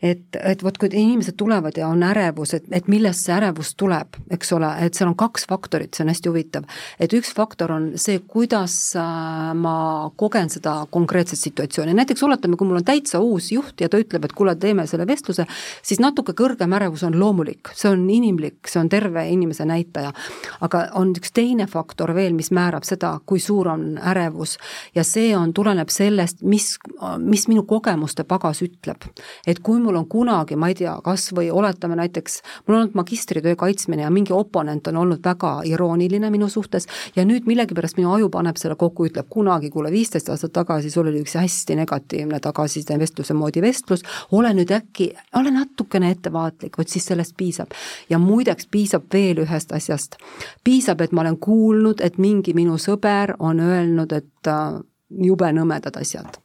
[0.05, 4.19] et, et vot kui inimesed tulevad ja on ärevus, et, et millest see ärevus tuleb,
[4.35, 6.67] eks ole, et seal on kaks faktorit, see on hästi huvitav.
[7.01, 9.77] et üks faktor on see, kuidas äh, ma
[10.21, 14.27] kogen seda konkreetset situatsiooni, näiteks oletame, kui mul on täitsa uus juht ja ta ütleb,
[14.27, 15.47] et kuule, teeme selle vestluse,
[15.83, 20.13] siis natuke kõrgem ärevus on loomulik, see on inimlik, see on terve inimese näitaja.
[20.61, 24.59] aga on üks teine faktor veel, mis määrab seda, kui suur on ärevus
[24.95, 26.75] ja see on, tuleneb sellest, mis,
[27.19, 29.09] mis minu kogemuste pagas ütleb.
[29.47, 32.99] et kui mul on kunagi, ma ei tea, kas või oletame näiteks, mul on olnud
[32.99, 38.13] magistritöö kaitsmine ja mingi oponent on olnud väga irooniline minu suhtes ja nüüd millegipärast minu
[38.15, 42.41] aju paneb selle kokku, ütleb kunagi, kuule, viisteist aastat tagasi sul oli üks hästi negatiivne
[42.41, 47.75] tagasiside vestluse moodi vestlus, ole nüüd äkki, ole natukene ettevaatlik, vot siis sellest piisab.
[48.11, 50.17] ja muideks piisab veel ühest asjast.
[50.65, 54.81] piisab, et ma olen kuulnud, et mingi minu sõber on öelnud, et äh,
[55.11, 56.41] jube nõmedad asjad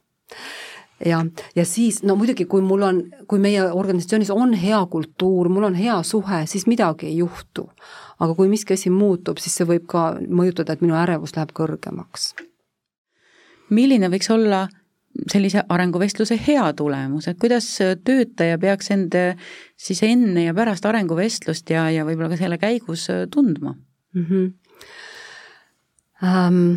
[1.06, 1.24] jah,
[1.56, 5.78] ja siis no muidugi, kui mul on, kui meie organisatsioonis on hea kultuur, mul on
[5.78, 7.70] hea suhe, siis midagi ei juhtu.
[8.20, 12.34] aga kui miski asi muutub, siis see võib ka mõjutada, et minu ärevus läheb kõrgemaks.
[13.70, 14.68] milline võiks olla
[15.30, 17.66] sellise arenguvestluse hea tulemus, et kuidas
[18.04, 19.16] töötaja peaks end
[19.76, 23.74] siis enne ja pärast arenguvestlust ja, ja võib-olla ka selle käigus tundma
[24.14, 24.24] mm?
[24.24, 24.52] -hmm.
[26.20, 26.76] Um,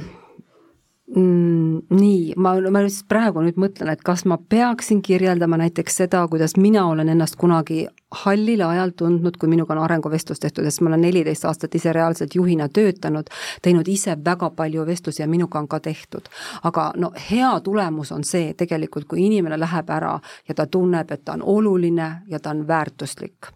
[1.11, 6.21] Mm, nii, ma, ma just praegu nüüd mõtlen, et kas ma peaksin kirjeldama näiteks seda,
[6.31, 10.91] kuidas mina olen ennast kunagi hallil ajal tundnud, kui minuga on arenguvestlus tehtud, sest ma
[10.91, 13.29] olen neliteist aastat ise reaalselt juhina töötanud,
[13.61, 16.29] teinud ise väga palju vestlusi ja minuga on ka tehtud.
[16.63, 21.25] aga no hea tulemus on see tegelikult, kui inimene läheb ära ja ta tunneb, et
[21.25, 23.51] ta on oluline ja ta on väärtuslik.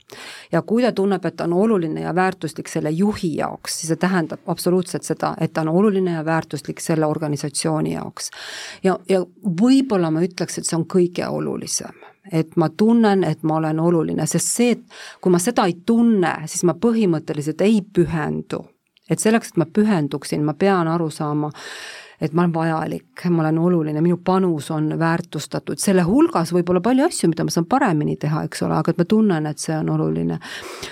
[0.52, 3.96] ja kui ta tunneb, et ta on oluline ja väärtuslik selle juhi jaoks, siis see
[3.96, 8.32] tähendab absoluutselt seda, et ta on oluline ja väärtuslik selle organisatsiooni jaoks.
[8.84, 9.22] ja, ja
[9.62, 14.26] võib-olla ma ütleks, et see on kõige olulisem et ma tunnen, et ma olen oluline,
[14.28, 18.66] sest see, et kui ma seda ei tunne, siis ma põhimõtteliselt ei pühendu.
[19.10, 21.48] et selleks, et ma pühenduksin, ma pean aru saama,
[22.22, 26.82] et ma olen vajalik, ma olen oluline, minu panus on väärtustatud, selle hulgas võib olla
[26.84, 29.78] palju asju, mida ma saan paremini teha, eks ole, aga et ma tunnen, et see
[29.78, 30.40] on oluline.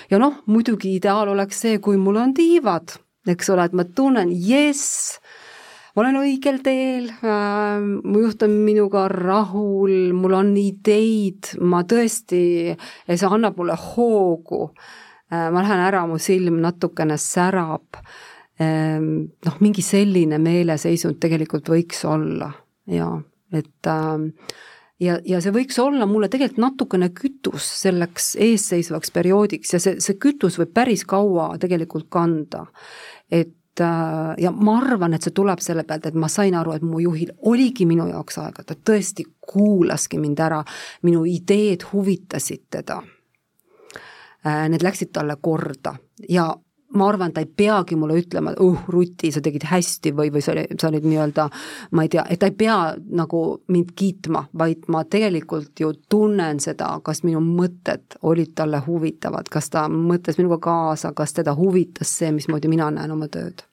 [0.10, 2.96] ja noh, muidugi ideaal oleks see, kui mul on tiivad,
[3.28, 5.20] eks ole, et ma tunnen, jess
[6.02, 7.10] olen õigel teel.
[7.24, 12.76] Äh,, mu juht on minuga rahul, mul on ideid, ma tõesti,
[13.08, 14.70] see annab mulle hoogu.
[15.32, 18.02] Äh,, ma lähen ära, mu silm natukene särab.
[18.60, 22.52] Äh,, noh, mingi selline meeleseisund tegelikult võiks olla.
[22.92, 23.14] Ja
[23.56, 24.54] et äh,
[25.04, 30.18] ja, ja see võiks olla mulle tegelikult natukene kütus selleks eesseisvaks perioodiks ja see, see
[30.22, 32.66] kütus võib päris kaua tegelikult kanda.
[33.32, 37.00] et ja ma arvan, et see tuleb selle pealt, et ma sain aru, et mu
[37.04, 40.62] juhil oligi minu jaoks aega, ta tõesti kuulaski mind ära,
[41.04, 43.02] minu ideed huvitasid teda.
[44.46, 45.96] Äh, need läksid talle korda
[46.30, 46.52] ja
[46.96, 50.44] ma arvan, ta ei peagi mulle ütlema, et uh, Ruti, sa tegid hästi või, või
[50.46, 51.48] sa sa olid nii-öelda,
[51.98, 52.80] ma ei tea, et ta ei pea
[53.20, 59.52] nagu mind kiitma, vaid ma tegelikult ju tunnen seda, kas minu mõtted olid talle huvitavad,
[59.52, 63.66] kas ta mõtles minuga kaasa, kas teda huvitas see, mismoodi mina näen oma tööd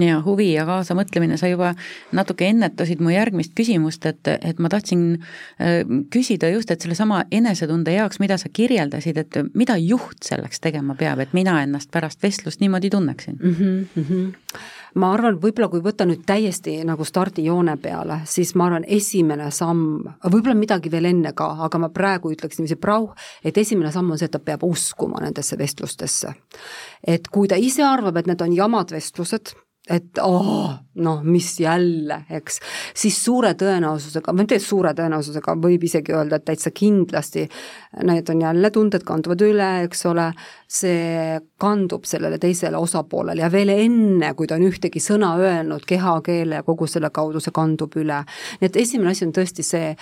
[0.00, 1.72] ja huvi ja kaasamõtlemine, sa juba
[2.14, 7.94] natuke ennetasid mu järgmist küsimust, et, et ma tahtsin äh, küsida just, et sellesama enesetunde
[7.94, 12.62] jaoks, mida sa kirjeldasid, et mida juht selleks tegema peab, et mina ennast pärast vestlust
[12.64, 13.54] niimoodi tunneksin mm?
[13.54, 14.58] -hmm, mm -hmm.
[14.94, 20.04] ma arvan, võib-olla kui võtta nüüd täiesti nagu stardijoone peale, siis ma arvan, esimene samm,
[20.24, 24.18] võib-olla midagi veel enne ka, aga ma praegu ütleks niiviisi prauh, et esimene samm on
[24.18, 26.34] see, et ta peab uskuma nendesse vestlustesse.
[27.06, 29.54] et kui ta ise arvab, et need on jamad vestlused,
[29.90, 32.56] et oh, noh, mis jälle, eks,
[32.96, 37.44] siis suure tõenäosusega, või mitte suure tõenäosusega, võib isegi öelda, et täitsa kindlasti
[38.08, 40.30] need on jälle tunded, kanduvad üle, eks ole,
[40.74, 46.62] see kandub sellele teisele osapoolele ja veel enne, kui ta on ühtegi sõna öelnud, kehakeele
[46.62, 48.22] ja kogu selle kaudu see kandub üle.
[48.62, 49.92] nii et esimene asi on tõesti see,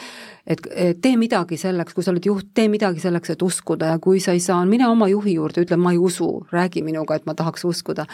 [0.46, 0.62] et
[1.02, 3.96] tee midagi selleks, kui sa oled juht, tee midagi selleks, et uskuda.
[3.96, 7.18] Ja kui sa ei saa, mine oma juhi juurde, ütle, ma ei usu, räägi minuga,
[7.18, 8.06] et ma tahaks uskuda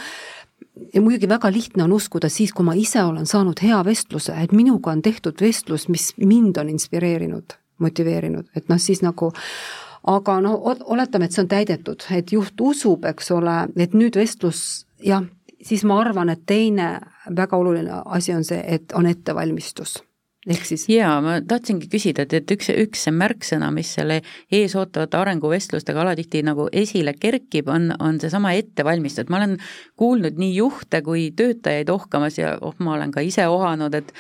[0.95, 4.53] ja muidugi väga lihtne on uskuda siis, kui ma ise olen saanud hea vestluse, et
[4.53, 9.33] minuga on tehtud vestlus, mis mind on inspireerinud, motiveerinud, et noh, siis nagu
[10.09, 14.87] aga no oletame, et see on täidetud, et juht usub, eks ole, et nüüd vestlus
[15.05, 15.27] jah,
[15.63, 16.99] siis ma arvan, et teine
[17.37, 19.99] väga oluline asi on see, et on ettevalmistus
[20.49, 20.87] ehk siis?
[20.91, 24.21] jaa, ma tahtsingi küsida, et, et üks, üks märksõna, mis selle
[24.55, 29.59] eesootavate arenguvestlustega alatihti nagu esile kerkib, on, on seesama ettevalmistus, et ma olen
[30.01, 34.15] kuulnud nii juhte kui töötajaid ohkamas ja oh, ma olen ka ise ohanud, et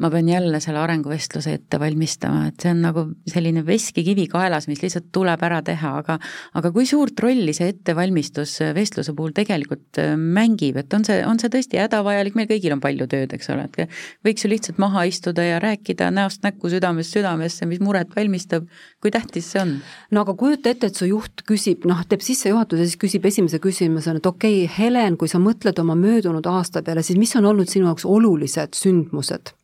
[0.00, 4.80] ma pean jälle selle arenguvestluse ette valmistama, et see on nagu selline veskikivi kaelas, mis
[4.82, 6.16] lihtsalt tuleb ära teha, aga
[6.58, 11.40] aga kui suurt rolli see ettevalmistus vestluse puhul tegelikult äh, mängib, et on see, on
[11.42, 15.04] see tõesti hädavajalik, meil kõigil on palju tööd, eks ole, et võiks ju lihtsalt maha
[15.10, 18.68] istuda ja rääkida näost näkku, südamest südamesse, mis muret valmistab,
[19.02, 19.76] kui tähtis see on?
[20.14, 24.22] no aga kujuta ette, et su juht küsib, noh, teeb sissejuhatuse, siis küsib esimese küsimusena,
[24.22, 27.68] et okei okay,, Helen, kui sa mõtled oma möödunud aasta peale, siis mis on olnud
[27.68, 29.54] sinu jaoks olulised sündmused?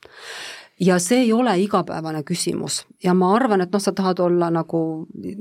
[0.80, 2.84] Ja see ei ole igapäevane küsimus.
[3.04, 4.80] Ja ma arvan, et noh, sa tahad olla nagu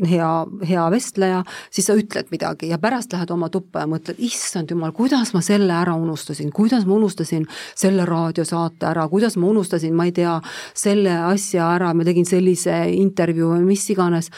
[0.07, 0.31] hea,
[0.67, 1.41] hea vestleja,
[1.73, 5.41] siis sa ütled midagi ja pärast lähed oma tuppa ja mõtled, issand jumal, kuidas ma
[5.45, 10.37] selle ära unustasin, kuidas ma unustasin selle raadiosaate ära, kuidas ma unustasin, ma ei tea,
[10.77, 14.31] selle asja ära, ma tegin sellise intervjuu või mis iganes.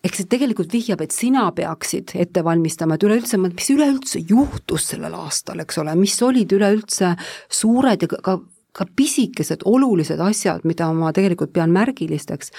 [0.00, 5.12] Eks see tegelikult vihjab, et sina peaksid ette valmistama, et üleüldse, mis üleüldse juhtus sellel
[5.18, 7.12] aastal, eks ole, mis olid üleüldse
[7.60, 8.38] suured ja ka
[8.72, 12.52] ka pisikesed olulised asjad, mida ma tegelikult pean märgilisteks.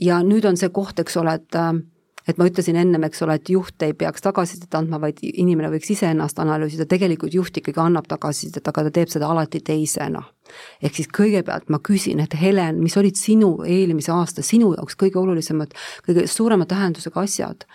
[0.00, 1.72] ja nüüd on see koht, eks ole, et äh,
[2.26, 5.92] et ma ütlesin ennem, eks ole, et juht ei peaks tagasisidet andma, vaid inimene võiks
[5.94, 10.22] iseennast analüüsida, tegelikult juht ikkagi annab tagasisidet, aga ta teeb seda alati teisena.
[10.82, 15.18] ehk siis kõigepealt ma küsin, et Helen, mis olid sinu eelmise aasta, sinu jaoks kõige
[15.22, 15.74] olulisemad,
[16.06, 17.66] kõige suurema tähendusega asjad,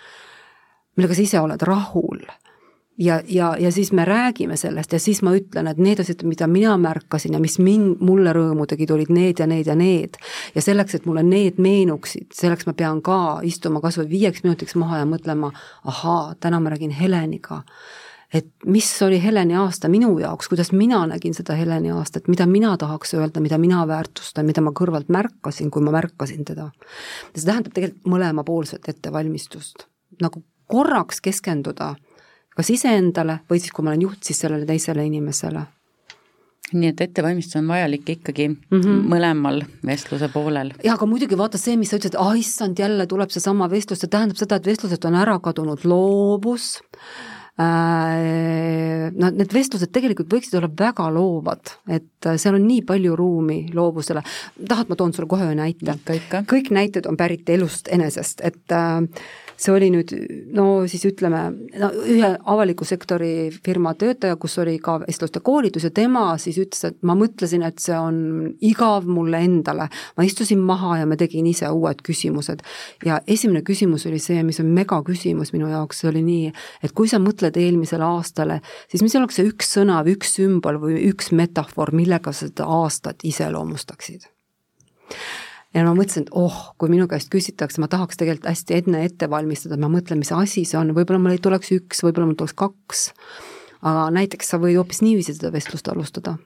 [0.96, 2.28] millega sa ise oled rahul
[3.02, 6.48] ja, ja, ja siis me räägime sellest ja siis ma ütlen, et need asjad, mida
[6.48, 10.20] mina märkasin ja mis mind, mulle rõõmu tegid, olid need ja need ja need.
[10.56, 14.78] ja selleks, et mulle need meenuksid, selleks ma pean ka istuma kas või viieks minutiks
[14.78, 15.52] maha ja mõtlema,
[15.86, 17.64] ahaa, täna ma räägin Heleniga.
[18.34, 22.78] et mis oli Heleni aasta minu jaoks, kuidas mina nägin seda Heleni aastat, mida mina
[22.78, 26.70] tahaks öelda, mida mina väärtustan, mida ma kõrvalt märkasin, kui ma märkasin teda.
[27.36, 29.88] see tähendab tegelikult mõlemapoolset ettevalmistust,
[30.22, 31.96] nagu korraks keskenduda
[32.58, 35.68] kas iseendale või siis, kui ma olen juht, siis sellele teisele inimesele.
[36.72, 39.02] nii et ettevalmistus on vajalik ikkagi mm -hmm.
[39.12, 40.74] mõlemal vestluse poolel.
[40.84, 44.10] ja aga muidugi vaata see, mis sa ütlesid, ah issand, jälle tuleb seesama vestlus, see
[44.10, 46.82] tähendab seda, et vestlused on ära kadunud loovus
[47.60, 53.70] äh,, no need vestlused tegelikult võiksid olla väga loovad, et seal on nii palju ruumi
[53.74, 54.24] loovusele.
[54.68, 55.98] tahad, ma toon sulle kohe ühe näite?
[56.48, 59.02] kõik näited on pärit elust enesest, et äh,
[59.62, 60.12] see oli nüüd
[60.56, 61.42] no siis ütleme,
[61.80, 66.84] no ühe avaliku sektori firma töötaja, kus oli ka vestluste koolitus ja tema siis ütles,
[66.88, 68.18] et ma mõtlesin, et see on
[68.72, 69.90] igav mulle endale.
[70.18, 72.66] ma istusin maha ja ma tegin ise uued küsimused.
[73.06, 76.52] ja esimene küsimus oli see, mis on megaküsimus minu jaoks, see oli nii,
[76.84, 80.82] et kui sa mõtled eelmisele aastale, siis mis oleks see üks sõna või üks sümbol
[80.82, 84.30] või üks metafoor, millega sa seda aastat iseloomustaksid?
[85.74, 89.30] Ja ma mõtlesin, et oh, kui minu käest küsitakse, ma tahaks tegelikult hästi enne ette
[89.32, 92.58] valmistada, ma mõtlen, mis asi see on, võib-olla mul ei tuleks üks, võib-olla mul tuleks
[92.60, 93.10] kaks.
[93.82, 96.38] aga näiteks sa võid hoopis niiviisi seda vestlust alustada.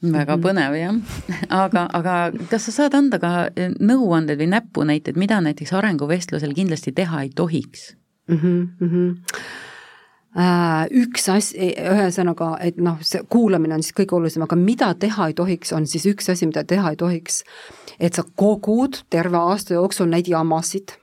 [0.00, 0.44] väga mhm.
[0.44, 1.00] põnev jah,
[1.64, 2.18] aga, aga
[2.50, 3.32] kas sa saad anda ka
[3.78, 7.94] nõuanded või näpunäiteid, mida näiteks arenguvestlusel kindlasti teha ei tohiks
[8.28, 8.36] mm?
[8.36, 9.68] -hmm, mm -hmm
[10.36, 15.34] üks asi, ühesõnaga, et noh, see kuulamine on siis kõige olulisem, aga mida teha ei
[15.34, 17.42] tohiks, on siis üks asi, mida teha ei tohiks,
[17.98, 20.99] et sa kogud terve aasta jooksul neid jamasid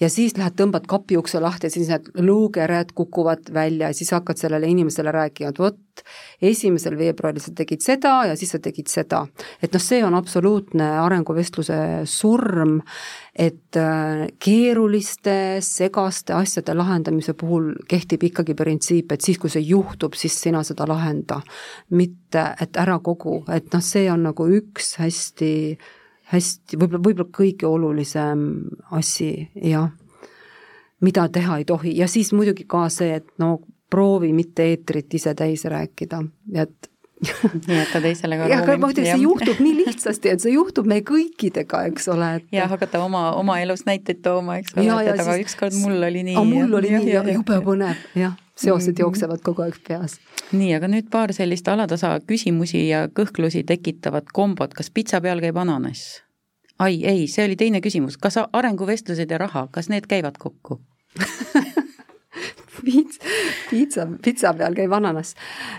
[0.00, 4.10] ja siis lähed, tõmbad kapi ukse lahti ja siis need luukered kukuvad välja ja siis
[4.14, 5.78] hakkad sellele inimesele rääkima, et vot,
[6.42, 9.24] esimesel veebruaril sa tegid seda ja siis sa tegid seda.
[9.62, 11.78] et noh, see on absoluutne arenguvestluse
[12.08, 12.78] surm,
[13.34, 20.16] et äh, keeruliste, segaste asjade lahendamise puhul kehtib ikkagi printsiip, et siis, kui see juhtub,
[20.18, 21.40] siis sina seda lahenda.
[21.90, 25.52] mitte, et ära kogu, et noh, see on nagu üks hästi
[26.32, 28.44] hästi, võib-olla, võib-olla kõige olulisem
[28.96, 29.90] asi, jah,
[31.04, 31.96] mida teha ei tohi.
[31.96, 33.58] Ja siis muidugi ka see, et no
[33.90, 36.20] proovi mitte eetrit ise täis rääkida,
[36.54, 36.90] et
[37.68, 41.02] jätta teisele ka jah, aga ma ütlen, see juhtub nii lihtsasti, et see juhtub meie
[41.06, 42.50] kõikidega, eks ole et....
[42.54, 46.44] ja hakata oma, oma elust näiteid tooma, eks ole, et aga ükskord mul oli nii.
[46.52, 49.00] mul oli ja, nii ja, ja jube põnev, jah, seosed mm -hmm.
[49.00, 50.18] jooksevad kogu aeg peas.
[50.52, 55.56] nii, aga nüüd paar sellist alatasa küsimusi ja kõhklusi tekitavat kombot, kas pitsa peal käib
[55.56, 56.22] ananass?
[56.78, 60.80] ai ei, see oli teine küsimus, kas arenguvestlused ja raha, kas need käivad kokku
[62.84, 63.18] piits,
[63.70, 65.34] piitsa, pitsa peal käib ananas.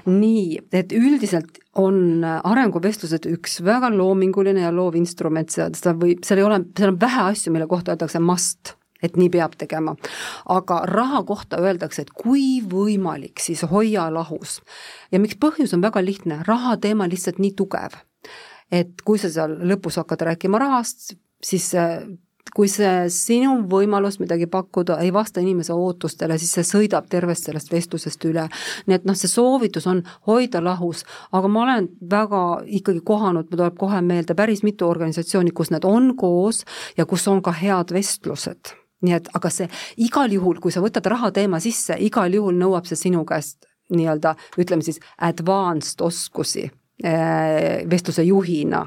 [0.05, 6.47] nii, et üldiselt on arenguvestlused üks väga loominguline ja loov instrument, seda võib, seal ei
[6.47, 9.95] ole, seal on vähe asju, mille kohta öeldakse must et nii peab tegema.
[10.45, 14.61] aga raha kohta öeldakse, et kui võimalik, siis hoia lahus.
[15.11, 17.99] ja miks põhjus on väga lihtne, raha teema lihtsalt nii tugev
[18.71, 21.71] et kui sa seal lõpus hakkad rääkima rahast, siis
[22.55, 27.69] kui see sinu võimalus midagi pakkuda ei vasta inimese ootustele, siis see sõidab tervest sellest
[27.71, 28.47] vestlusest üle.
[28.87, 32.43] nii et noh, see soovitus on hoida lahus, aga ma olen väga
[32.79, 36.63] ikkagi kohanud, mul tuleb kohe meelde päris mitu organisatsiooni, kus need on koos
[36.97, 38.73] ja kus on ka head vestlused
[39.05, 39.69] nii et aga see
[40.05, 44.35] igal juhul, kui sa võtad raha teema sisse, igal juhul nõuab see sinu käest nii-öelda
[44.61, 46.67] ütleme siis advanced oskusi
[47.03, 48.81] Äh, vestluse juhina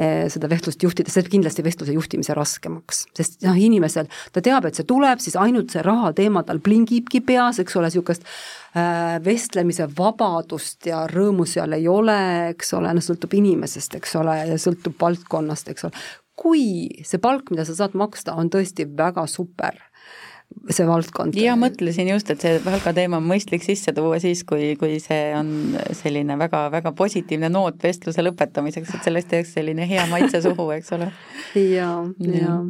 [0.00, 4.64] äh, seda vestlust juhtida, see teeb kindlasti vestluse juhtimise raskemaks, sest noh, inimesel, ta teab,
[4.64, 9.18] et see tuleb, siis ainult see raha teema tal plingibki peas, eks ole, niisugust äh,
[9.26, 12.16] vestlemise vabadust ja rõõmu seal ei ole,
[12.54, 16.04] eks ole, noh, sõltub inimesest, eks ole, ja sõltub valdkonnast, eks ole.
[16.38, 19.78] Kui see palk, mida sa saad maksta, on tõesti väga super
[20.70, 21.34] see valdkond.
[21.40, 25.48] ja mõtlesin just, et see palgateema on mõistlik sisse tuua siis, kui, kui see on
[25.96, 31.10] selline väga-väga positiivne noot vestluse lõpetamiseks, et sellest jääks selline hea maitse suhu, eks ole.
[31.76, 31.90] ja,
[32.28, 32.60] ja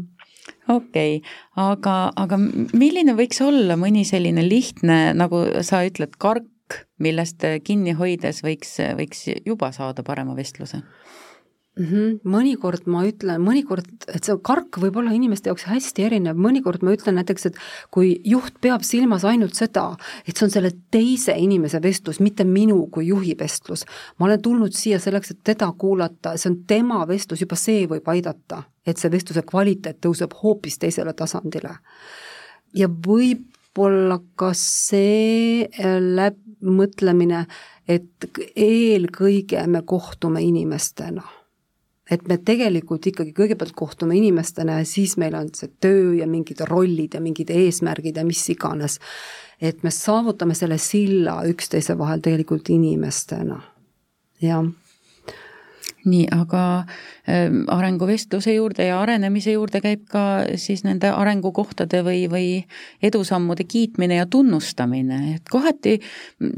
[0.69, 6.87] okei okay., aga, aga milline võiks olla mõni selline lihtne, nagu sa ütled, kar-, kark,
[6.99, 10.83] millest kinni hoides võiks, võiks juba saada parema vestluse?
[11.79, 11.85] Mm.
[11.85, 12.19] -hmm.
[12.31, 16.95] mõnikord ma ütlen, mõnikord, et see kark võib olla inimeste jaoks hästi erinev, mõnikord ma
[16.95, 17.57] ütlen näiteks, et
[17.91, 19.97] kui juht peab silmas ainult seda,
[20.27, 23.85] et see on selle teise inimese vestlus, mitte minu kui juhi vestlus.
[24.19, 28.09] ma olen tulnud siia selleks, et teda kuulata, see on tema vestlus, juba see võib
[28.09, 31.79] aidata, et see vestluse kvaliteet tõuseb hoopis teisele tasandile.
[32.75, 37.47] ja võib-olla ka see äh, läb-, mõtlemine,
[37.89, 41.23] et eelkõige me kohtume inimestena
[42.11, 46.61] et me tegelikult ikkagi kõigepealt kohtume inimestena ja siis meil on see töö ja mingid
[46.69, 48.99] rollid ja mingid eesmärgid ja mis iganes.
[49.61, 53.61] et me saavutame selle silla üksteise vahel tegelikult inimestena,
[54.43, 54.65] jah
[56.09, 56.63] nii, aga
[57.29, 60.25] äh, arenguvestluse juurde ja arenemise juurde käib ka
[60.61, 62.49] siis nende arengukohtade või, või
[63.03, 65.99] edusammude kiitmine ja tunnustamine, et kohati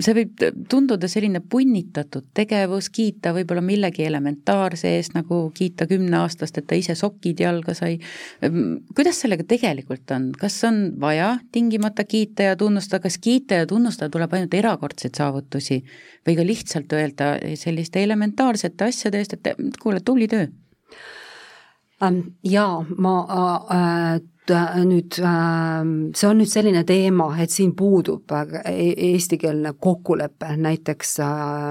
[0.01, 6.68] see võib tunduda selline punnitatud tegevus, kiita võib-olla millegi elementaarse eest, nagu kiita kümneaastast, et
[6.68, 7.99] ta ise sokid jalga sai.
[8.94, 14.11] kuidas sellega tegelikult on, kas on vaja tingimata kiita ja tunnustada, kas kiita ja tunnustada
[14.12, 15.82] tuleb ainult erakordseid saavutusi?
[16.26, 20.47] Või ka lihtsalt öelda selliste elementaarsete asjade eest, et kuule, tubli töö.
[22.03, 23.12] Ähm, jaa, ma
[23.70, 24.14] äh,
[24.51, 25.80] äh, nüüd äh,,
[26.12, 31.70] see on nüüd selline teema, et siin puudub e-, eestikeelne kokkulepe näiteks äh,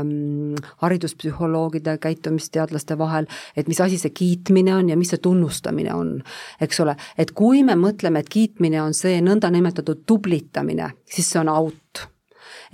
[0.82, 6.18] hariduspsühholoogide, käitumisteadlaste vahel, et mis asi see kiitmine on ja mis see tunnustamine on,
[6.62, 6.98] eks ole.
[7.22, 12.08] et kui me mõtleme, et kiitmine on see nõndanimetatud tublitamine, siis see on out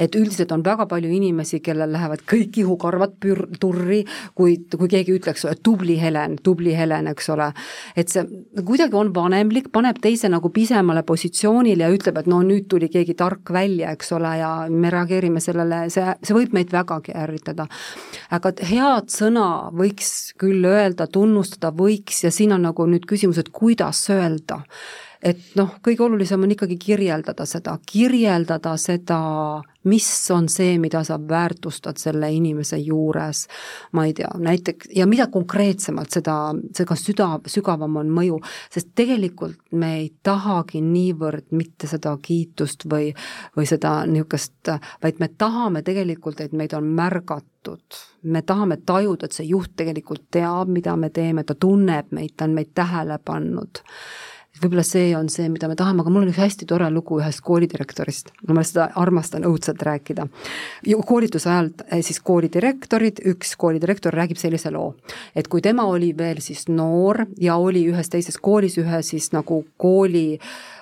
[0.01, 4.01] et üldiselt on väga palju inimesi, kellel lähevad kõik ihukarvad pür-, turri,
[4.37, 7.51] kui, kui keegi ütleks, tubli Helen, tubli Helen, eks ole.
[7.95, 8.23] et see
[8.65, 13.15] kuidagi on vanemlik, paneb teise nagu pisemale positsioonile ja ütleb, et no nüüd tuli keegi
[13.19, 17.67] tark välja, eks ole, ja me reageerime sellele, see, see võib meid vägagi ärritada.
[18.31, 19.45] aga head sõna
[19.75, 24.61] võiks küll öelda, tunnustada võiks ja siin on nagu nüüd küsimus, et kuidas öelda
[25.21, 29.19] et noh, kõige olulisem on ikkagi kirjeldada seda, kirjeldada seda,
[29.89, 33.43] mis on see, mida sa väärtustad selle inimese juures,
[33.97, 36.37] ma ei tea, näiteks, ja mida konkreetsemalt, seda,
[36.77, 38.39] seda süda, sügavam on mõju,
[38.73, 43.11] sest tegelikult me ei tahagi niivõrd mitte seda kiitust või,
[43.57, 48.01] või seda niisugust, vaid me tahame tegelikult, et meid on märgatud.
[48.25, 52.49] Me tahame tajuda, et see juht tegelikult teab, mida me teeme, ta tunneb meid, ta
[52.49, 53.81] on meid tähele pannud
[54.61, 57.41] võib-olla see on see, mida me tahame, aga mul on üks hästi tore lugu ühest
[57.45, 60.27] koolidirektorist, ma seda armastan õudselt rääkida.
[61.07, 64.95] koolituse ajal eh, siis koolidirektorid, üks koolidirektor räägib sellise loo,
[65.35, 69.63] et kui tema oli veel siis noor ja oli ühes teises koolis ühe siis nagu
[69.77, 70.39] kooli,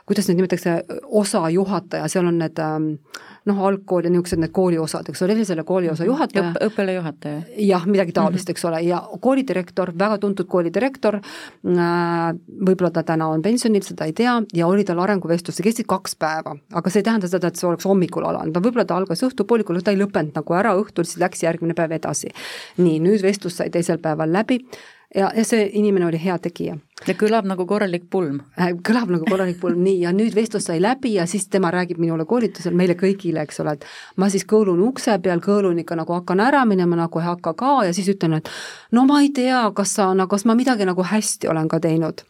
[0.09, 0.75] kuidas neid nimetatakse,
[1.21, 2.87] osajuhataja, seal on need ähm,
[3.49, 6.09] noh, algkool ja niisugused need kooliosad, eks ole, sellisele kooliosa mhm.
[6.09, 6.59] juhataja Õp.
[6.69, 7.41] õppealajuhataja.
[7.67, 8.57] jah, midagi taolist -hmm.
[8.57, 12.25] eks ole, ja koolidirektor, väga tuntud koolidirektor, äh,
[12.65, 16.15] võib-olla ta täna on pensionil, seda ei tea, ja oli tal arenguvestlus, see kestis kaks
[16.15, 16.55] päeva.
[16.73, 19.81] aga see ei tähenda seda, et see oleks hommikul alanud, no võib-olla ta algas õhtupoolikul,
[19.83, 22.33] ta ei lõppenud nagu ära, õhtul siis läks järgmine päev edasi.
[22.77, 24.65] nii, nüüd vestlus sai teisel päeval läbi
[25.15, 26.77] ja, ja see inimene oli hea tegija.
[27.07, 28.41] ja kõlab nagu korralik pulm.
[28.59, 31.97] Äh, kõlab nagu korralik pulm, nii, ja nüüd vestlus sai läbi ja siis tema räägib
[32.01, 33.85] minule koolitusel, meile kõigile, eks ole, et
[34.19, 37.75] ma siis kõõlun ukse peal, kõõlun ikka nagu hakkan ära minema, nagu ei hakka ka
[37.87, 38.51] ja siis ütlen, et
[38.91, 42.25] no ma ei tea, kas sa, no kas ma midagi nagu hästi olen ka teinud.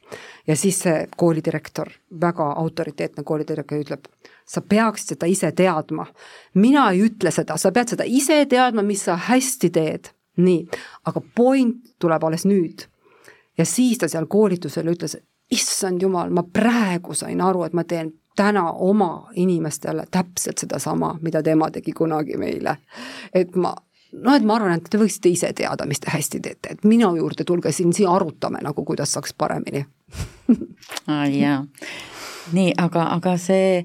[0.47, 1.89] ja siis see koolidirektor,
[2.21, 4.07] väga autoriteetne koolidirektor ütleb,
[4.45, 6.05] sa peaksid seda ise teadma.
[6.53, 10.67] mina ei ütle seda, sa pead seda ise teadma, mis sa hästi teed nii,
[11.05, 12.87] aga point tuleb alles nüüd.
[13.57, 15.17] ja siis ta seal koolitusel ütles,
[15.51, 21.43] issand jumal, ma praegu sain aru, et ma teen täna oma inimestele täpselt sedasama, mida
[21.43, 22.77] tema tegi kunagi meile.
[23.33, 23.73] et ma
[24.11, 27.11] noh, et ma arvan, et te võiksite ise teada, mis te hästi teete, et minu
[27.17, 29.85] juurde tulge siin, siia arutame nagu, kuidas saaks paremini
[31.07, 31.25] ah,.
[31.29, 31.65] jaa,
[32.53, 33.83] nii, aga, aga see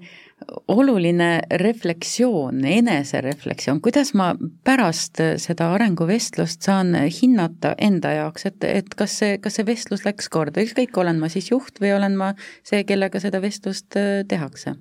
[0.68, 1.28] oluline
[1.61, 4.32] reflektsioon, enesereflektsioon, kuidas ma
[4.66, 10.28] pärast seda arenguvestlust saan hinnata enda jaoks, et, et kas see, kas see vestlus läks
[10.32, 14.76] korda, ükskõik, olen ma siis juht või olen ma see, kellega seda vestlust äh, tehakse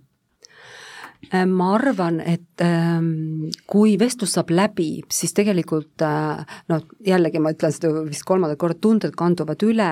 [1.32, 7.74] ma arvan, et ähm, kui vestlus saab läbi, siis tegelikult äh, noh, jällegi ma ütlen
[7.74, 9.89] seda vist kolmandat korda, tunded kanduvad üle,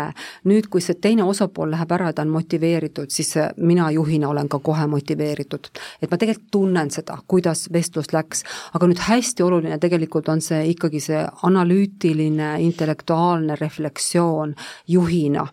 [0.50, 4.30] nüüd kui see teine osapool läheb ära ja ta on motiveeritud, siis äh, mina juhina
[4.30, 5.72] olen ka kohe motiveeritud.
[6.02, 10.66] et ma tegelikult tunnen seda, kuidas vestlus läks, aga nüüd hästi oluline tegelikult on see
[10.74, 14.56] ikkagi see analüütiline, intellektuaalne refleksioon
[14.88, 15.48] juhina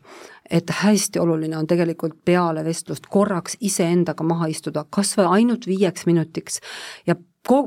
[0.50, 6.06] et hästi oluline on tegelikult peale vestlust korraks iseendaga maha istuda, kas või ainult viieks
[6.06, 6.60] minutiks
[7.06, 7.16] ja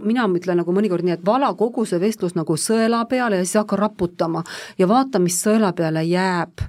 [0.04, 3.58] mina ütlen nagu mõnikord nii, et vala kogu see vestlus nagu sõela peale ja siis
[3.62, 4.44] hakka raputama
[4.78, 6.62] ja vaata, mis sõela peale jääb.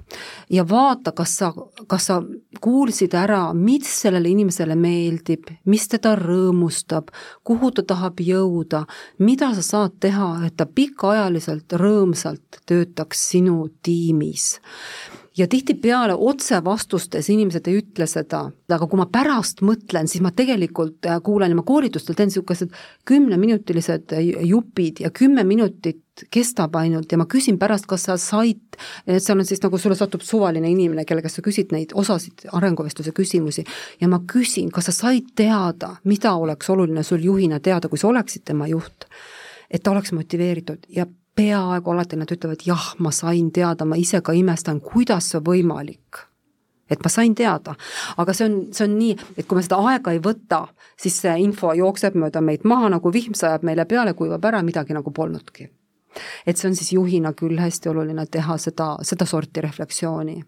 [0.49, 1.51] ja vaata, kas sa,
[1.87, 2.21] kas sa
[2.61, 7.11] kuulsid ära, mis sellele inimesele meeldib, mis teda rõõmustab,
[7.43, 8.85] kuhu ta tahab jõuda,
[9.19, 14.57] mida sa saad teha, et ta pikaajaliselt rõõmsalt töötaks sinu tiimis
[15.37, 21.07] ja tihtipeale otsevastustes inimesed ei ütle seda, aga kui ma pärast mõtlen, siis ma tegelikult
[21.09, 22.73] äh, kuulen ja ma koolitustel teen niisugused
[23.09, 26.01] kümneminutilised äh, jupid ja kümme minutit
[26.33, 28.77] kestab ainult ja ma küsin pärast, kas sa said,
[29.07, 32.45] et seal on siis nagu sulle satub suvaline inimene, kelle käest sa küsid neid osasid
[32.53, 33.65] arenguvestluse küsimusi.
[34.01, 38.11] Ja ma küsin, kas sa said teada, mida oleks oluline sul juhina teada, kui sa
[38.11, 39.09] oleksid tema juht,
[39.73, 40.85] et ta oleks motiveeritud.
[40.93, 45.41] Ja peaaegu alati nad ütlevad jah, ma sain teada, ma ise ka imestan, kuidas see
[45.43, 46.27] võimalik.
[46.91, 47.73] Et ma sain teada,
[48.21, 50.65] aga see on, see on nii, et kui me seda aega ei võta,
[50.99, 54.93] siis see info jookseb mööda meid maha, nagu vihm sajab meile peale, kuivab ära, midagi
[54.93, 55.69] nagu polnudki.
[56.45, 60.43] et see on siis juhina küll hästi oluline teha seda, sedasorti refleksiooni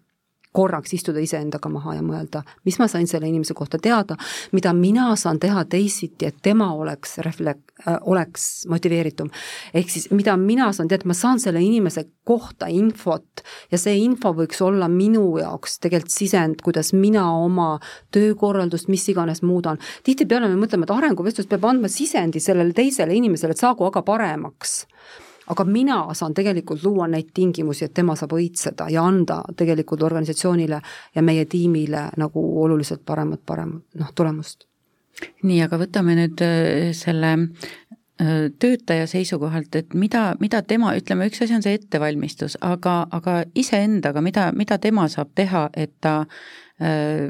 [0.56, 4.18] korraks istuda iseendaga maha ja mõelda, mis ma sain selle inimese kohta teada,
[4.56, 9.30] mida mina saan teha teisiti, et tema oleks refle-, äh, oleks motiveeritum.
[9.74, 14.34] ehk siis mida mina saan teada, ma saan selle inimese kohta infot ja see info
[14.38, 17.80] võiks olla minu jaoks tegelikult sisend, kuidas mina oma
[18.16, 19.78] töökorraldust, mis iganes muudan.
[20.04, 24.86] tihtipeale me mõtleme, et arenguvestlus peab andma sisendi sellele teisele inimesele, et saagu aga paremaks
[25.52, 30.82] aga mina saan tegelikult luua neid tingimusi, et tema saab õitseda ja anda tegelikult organisatsioonile
[31.16, 34.66] ja meie tiimile nagu oluliselt paremat, paremat noh, tulemust.
[35.44, 41.46] nii, aga võtame nüüd äh, selle äh, töötaja seisukohalt, et mida, mida tema, ütleme, üks
[41.46, 46.18] asi on see ettevalmistus, aga, aga iseendaga, mida, mida tema saab teha, et ta
[46.82, 47.30] äh,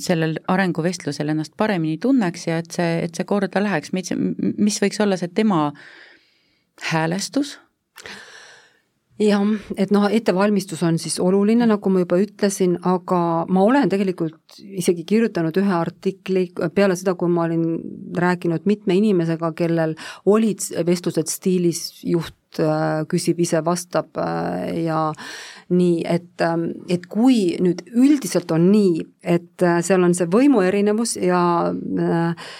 [0.00, 4.14] sellel arenguvestlusel ennast paremini tunneks ja et see, et see korda läheks, mis,
[4.56, 5.88] mis võiks olla see tema äh,
[6.92, 7.58] häälestus?
[9.20, 9.44] jah,
[9.76, 13.20] et noh, ettevalmistus on siis oluline, nagu ma juba ütlesin, aga
[13.52, 17.66] ma olen tegelikult isegi kirjutanud ühe artikli peale seda, kui ma olin
[18.16, 25.10] rääkinud mitme inimesega, kellel olid vestlused stiilis juht äh, küsib ise, vastab äh, ja
[25.68, 30.64] nii, et, ähm, et kui nüüd üldiselt on nii, et äh, seal on see võimu
[30.64, 32.50] erinevus ja äh,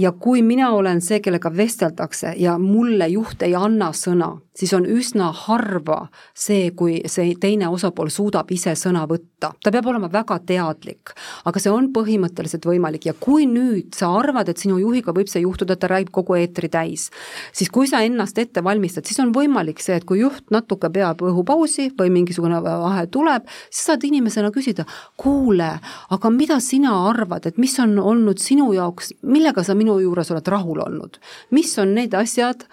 [0.00, 4.86] ja kui mina olen see, kellega vesteldakse ja mulle juht ei anna sõna, siis on
[4.88, 9.52] üsna harva see, kui see teine osapool suudab ise sõna võtta.
[9.62, 11.12] ta peab olema väga teadlik,
[11.48, 15.44] aga see on põhimõtteliselt võimalik ja kui nüüd sa arvad, et sinu juhiga võib see
[15.44, 17.08] juhtuda, et ta räägib kogu eetri täis,
[17.52, 21.24] siis kui sa ennast ette valmistad, siis on võimalik see, et kui juht natuke peab
[21.24, 24.86] õhupausi või mingisugune vahe tuleb, siis saad inimesena küsida,
[25.20, 25.72] kuule,
[26.10, 30.48] aga mida sina arvad, et mis on olnud sinu jaoks, millega sa minu juures oled
[30.54, 31.18] rahul olnud,
[31.50, 32.66] mis on need asjad,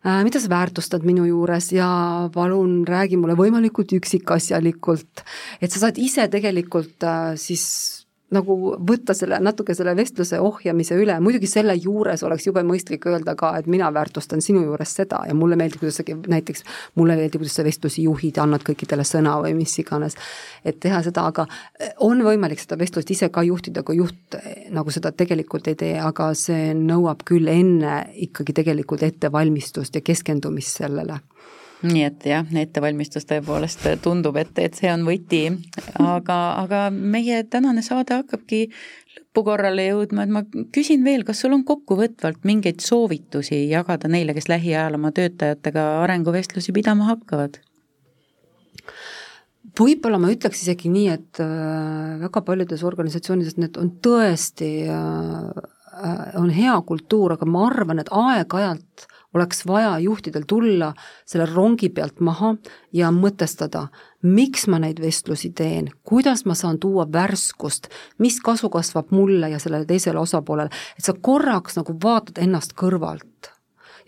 [0.00, 1.72] Äh, mida sa väärtustad minu juures?
[1.76, 5.24] Ja palun räägi mulle võimalikult üksikasjalikult,
[5.60, 7.99] et sa saad ise tegelikult äh, siis
[8.34, 8.56] nagu
[8.86, 13.52] võtta selle, natuke selle vestluse ohjamise üle, muidugi selle juures oleks jube mõistlik öelda ka,
[13.58, 16.64] et mina väärtustan sinu juures seda ja mulle meeldib, kuidas sa näiteks,
[17.00, 20.18] mulle meeldib, kuidas sa vestlusi juhid, annad kõikidele sõna või mis iganes,
[20.64, 21.46] et teha seda, aga
[21.80, 25.78] eh, on võimalik seda vestlust ise ka juhtida, kui juht eh, nagu seda tegelikult ei
[25.80, 31.18] tee, aga see nõuab küll enne ikkagi tegelikult ettevalmistust ja keskendumist sellele
[31.86, 35.46] nii et jah, ettevalmistus tõepoolest tundub, et, et see on võti,
[36.02, 38.66] aga, aga meie tänane saade hakkabki
[39.16, 44.50] lõpukorrale jõudma, et ma küsin veel, kas sul on kokkuvõtvalt mingeid soovitusi jagada neile, kes
[44.50, 47.60] lähiajal oma töötajatega arenguvestlusi pidama hakkavad?
[49.78, 55.62] võib-olla ma ütleks isegi nii, et äh, väga paljudes organisatsioonides need on tõesti, äh,
[56.00, 60.92] äh, on hea kultuur, aga ma arvan, et aeg-ajalt oleks vaja juhtidel tulla
[61.26, 62.54] selle rongi pealt maha
[62.92, 63.86] ja mõtestada,
[64.22, 69.58] miks ma neid vestlusi teen, kuidas ma saan tuua värskust, mis kasu kasvab mulle ja
[69.58, 73.52] sellele teisele osapoolele, et sa korraks nagu vaatad ennast kõrvalt.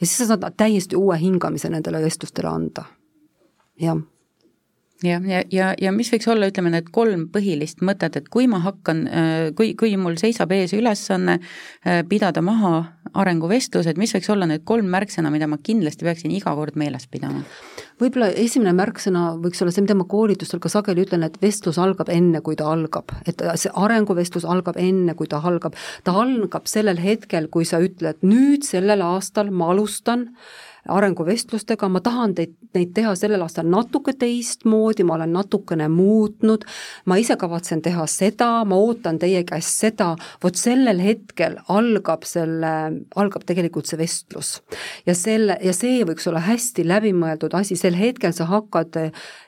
[0.01, 2.85] ja siis sa saad täiesti uue hingamise nendele vestlustele anda,
[3.81, 4.03] jah
[5.03, 8.63] jah, ja, ja, ja mis võiks olla, ütleme, need kolm põhilist mõtet, et kui ma
[8.63, 12.75] hakkan, äh, kui, kui mul seisab ees ülesanne äh, pidada maha
[13.19, 17.45] arenguvestlused, mis võiks olla need kolm märksõna, mida ma kindlasti peaksin iga kord meeles pidama?
[18.03, 22.09] võib-olla esimene märksõna võiks olla see, mida ma koolitustel ka sageli ütlen, et vestlus algab
[22.11, 23.13] enne, kui ta algab.
[23.29, 25.77] et see arenguvestlus algab enne, kui ta algab.
[26.05, 30.31] ta algab sellel hetkel, kui sa ütled, nüüd sellel aastal ma alustan
[30.89, 36.65] arenguvestlustega, ma tahan teid, neid teha sellel aastal natuke teistmoodi, ma olen natukene muutnud,
[37.07, 40.13] ma ise kavatsen teha seda, ma ootan teie käest seda,
[40.43, 42.73] vot sellel hetkel algab selle,
[43.15, 44.57] algab tegelikult see vestlus.
[45.07, 48.99] ja selle, ja see võiks olla hästi läbimõeldud asi, sel hetkel sa hakkad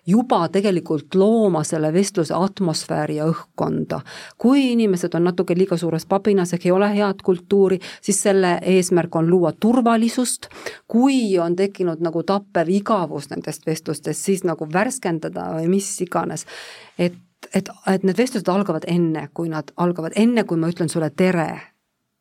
[0.07, 4.01] juba tegelikult looma selle vestluse atmosfääri ja õhkkonda.
[4.39, 9.17] kui inimesed on natuke liiga suures pabinas ehk ei ole head kultuuri, siis selle eesmärk
[9.17, 10.47] on luua turvalisust,
[10.87, 16.47] kui on tekkinud nagu tappev igavus nendest vestlustest, siis nagu värskendada või mis iganes.
[16.99, 17.17] et,
[17.55, 21.49] et, et need vestlused algavad enne, kui nad algavad, enne kui ma ütlen sulle tere,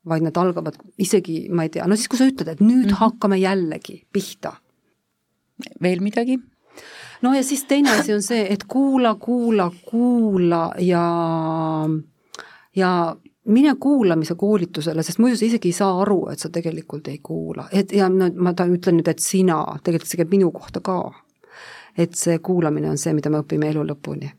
[0.10, 2.90] vaid need algavad isegi, ma ei tea, no siis, kui sa ütled, et nüüd mm
[2.90, 3.00] -hmm.
[3.00, 4.54] hakkame jällegi pihta.
[5.82, 6.40] veel midagi?
[7.22, 11.04] no ja siis teine asi on see, et kuula, kuula, kuula ja,
[12.76, 13.16] ja
[13.46, 17.68] mine kuulamise koolitusele, sest muidu sa isegi ei saa aru, et sa tegelikult ei kuula,
[17.72, 21.02] et ja no ma ta ütlen nüüd, et sina, tegelikult see käib minu kohta ka.
[21.98, 24.32] et see kuulamine on see, mida me õpime elu lõpuni.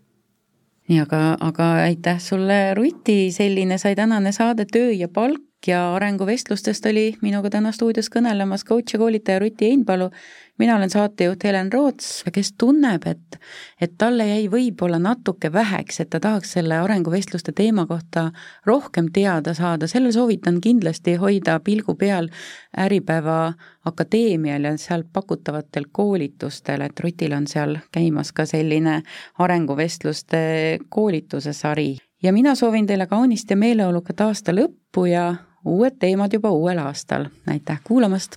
[0.91, 6.87] Nii, aga, aga aitäh sulle, Ruti, selline sai tänane saade Töö ja palk ja arenguvestlustest
[6.87, 10.11] oli minuga täna stuudios kõnelemas coach ja koolitaja Ruti Einpalu
[10.59, 13.39] mina olen saatejuht Helen Roots, kes tunneb, et,
[13.81, 18.29] et talle jäi võib-olla natuke väheks, et ta tahaks selle arenguvestluste teema kohta
[18.67, 22.31] rohkem teada saada, sellel soovitan kindlasti hoida pilgu peal
[22.79, 23.55] Äripäeva
[23.85, 29.03] akadeemial ja seal pakutavatel koolitustel, et Rutil on seal käimas ka selline
[29.39, 31.97] arenguvestluste koolituse sari.
[32.23, 35.35] ja mina soovin teile kaunist ja meeleolukat aasta lõppu ja
[35.65, 38.37] uued teemad juba uuel aastal, aitäh kuulamast!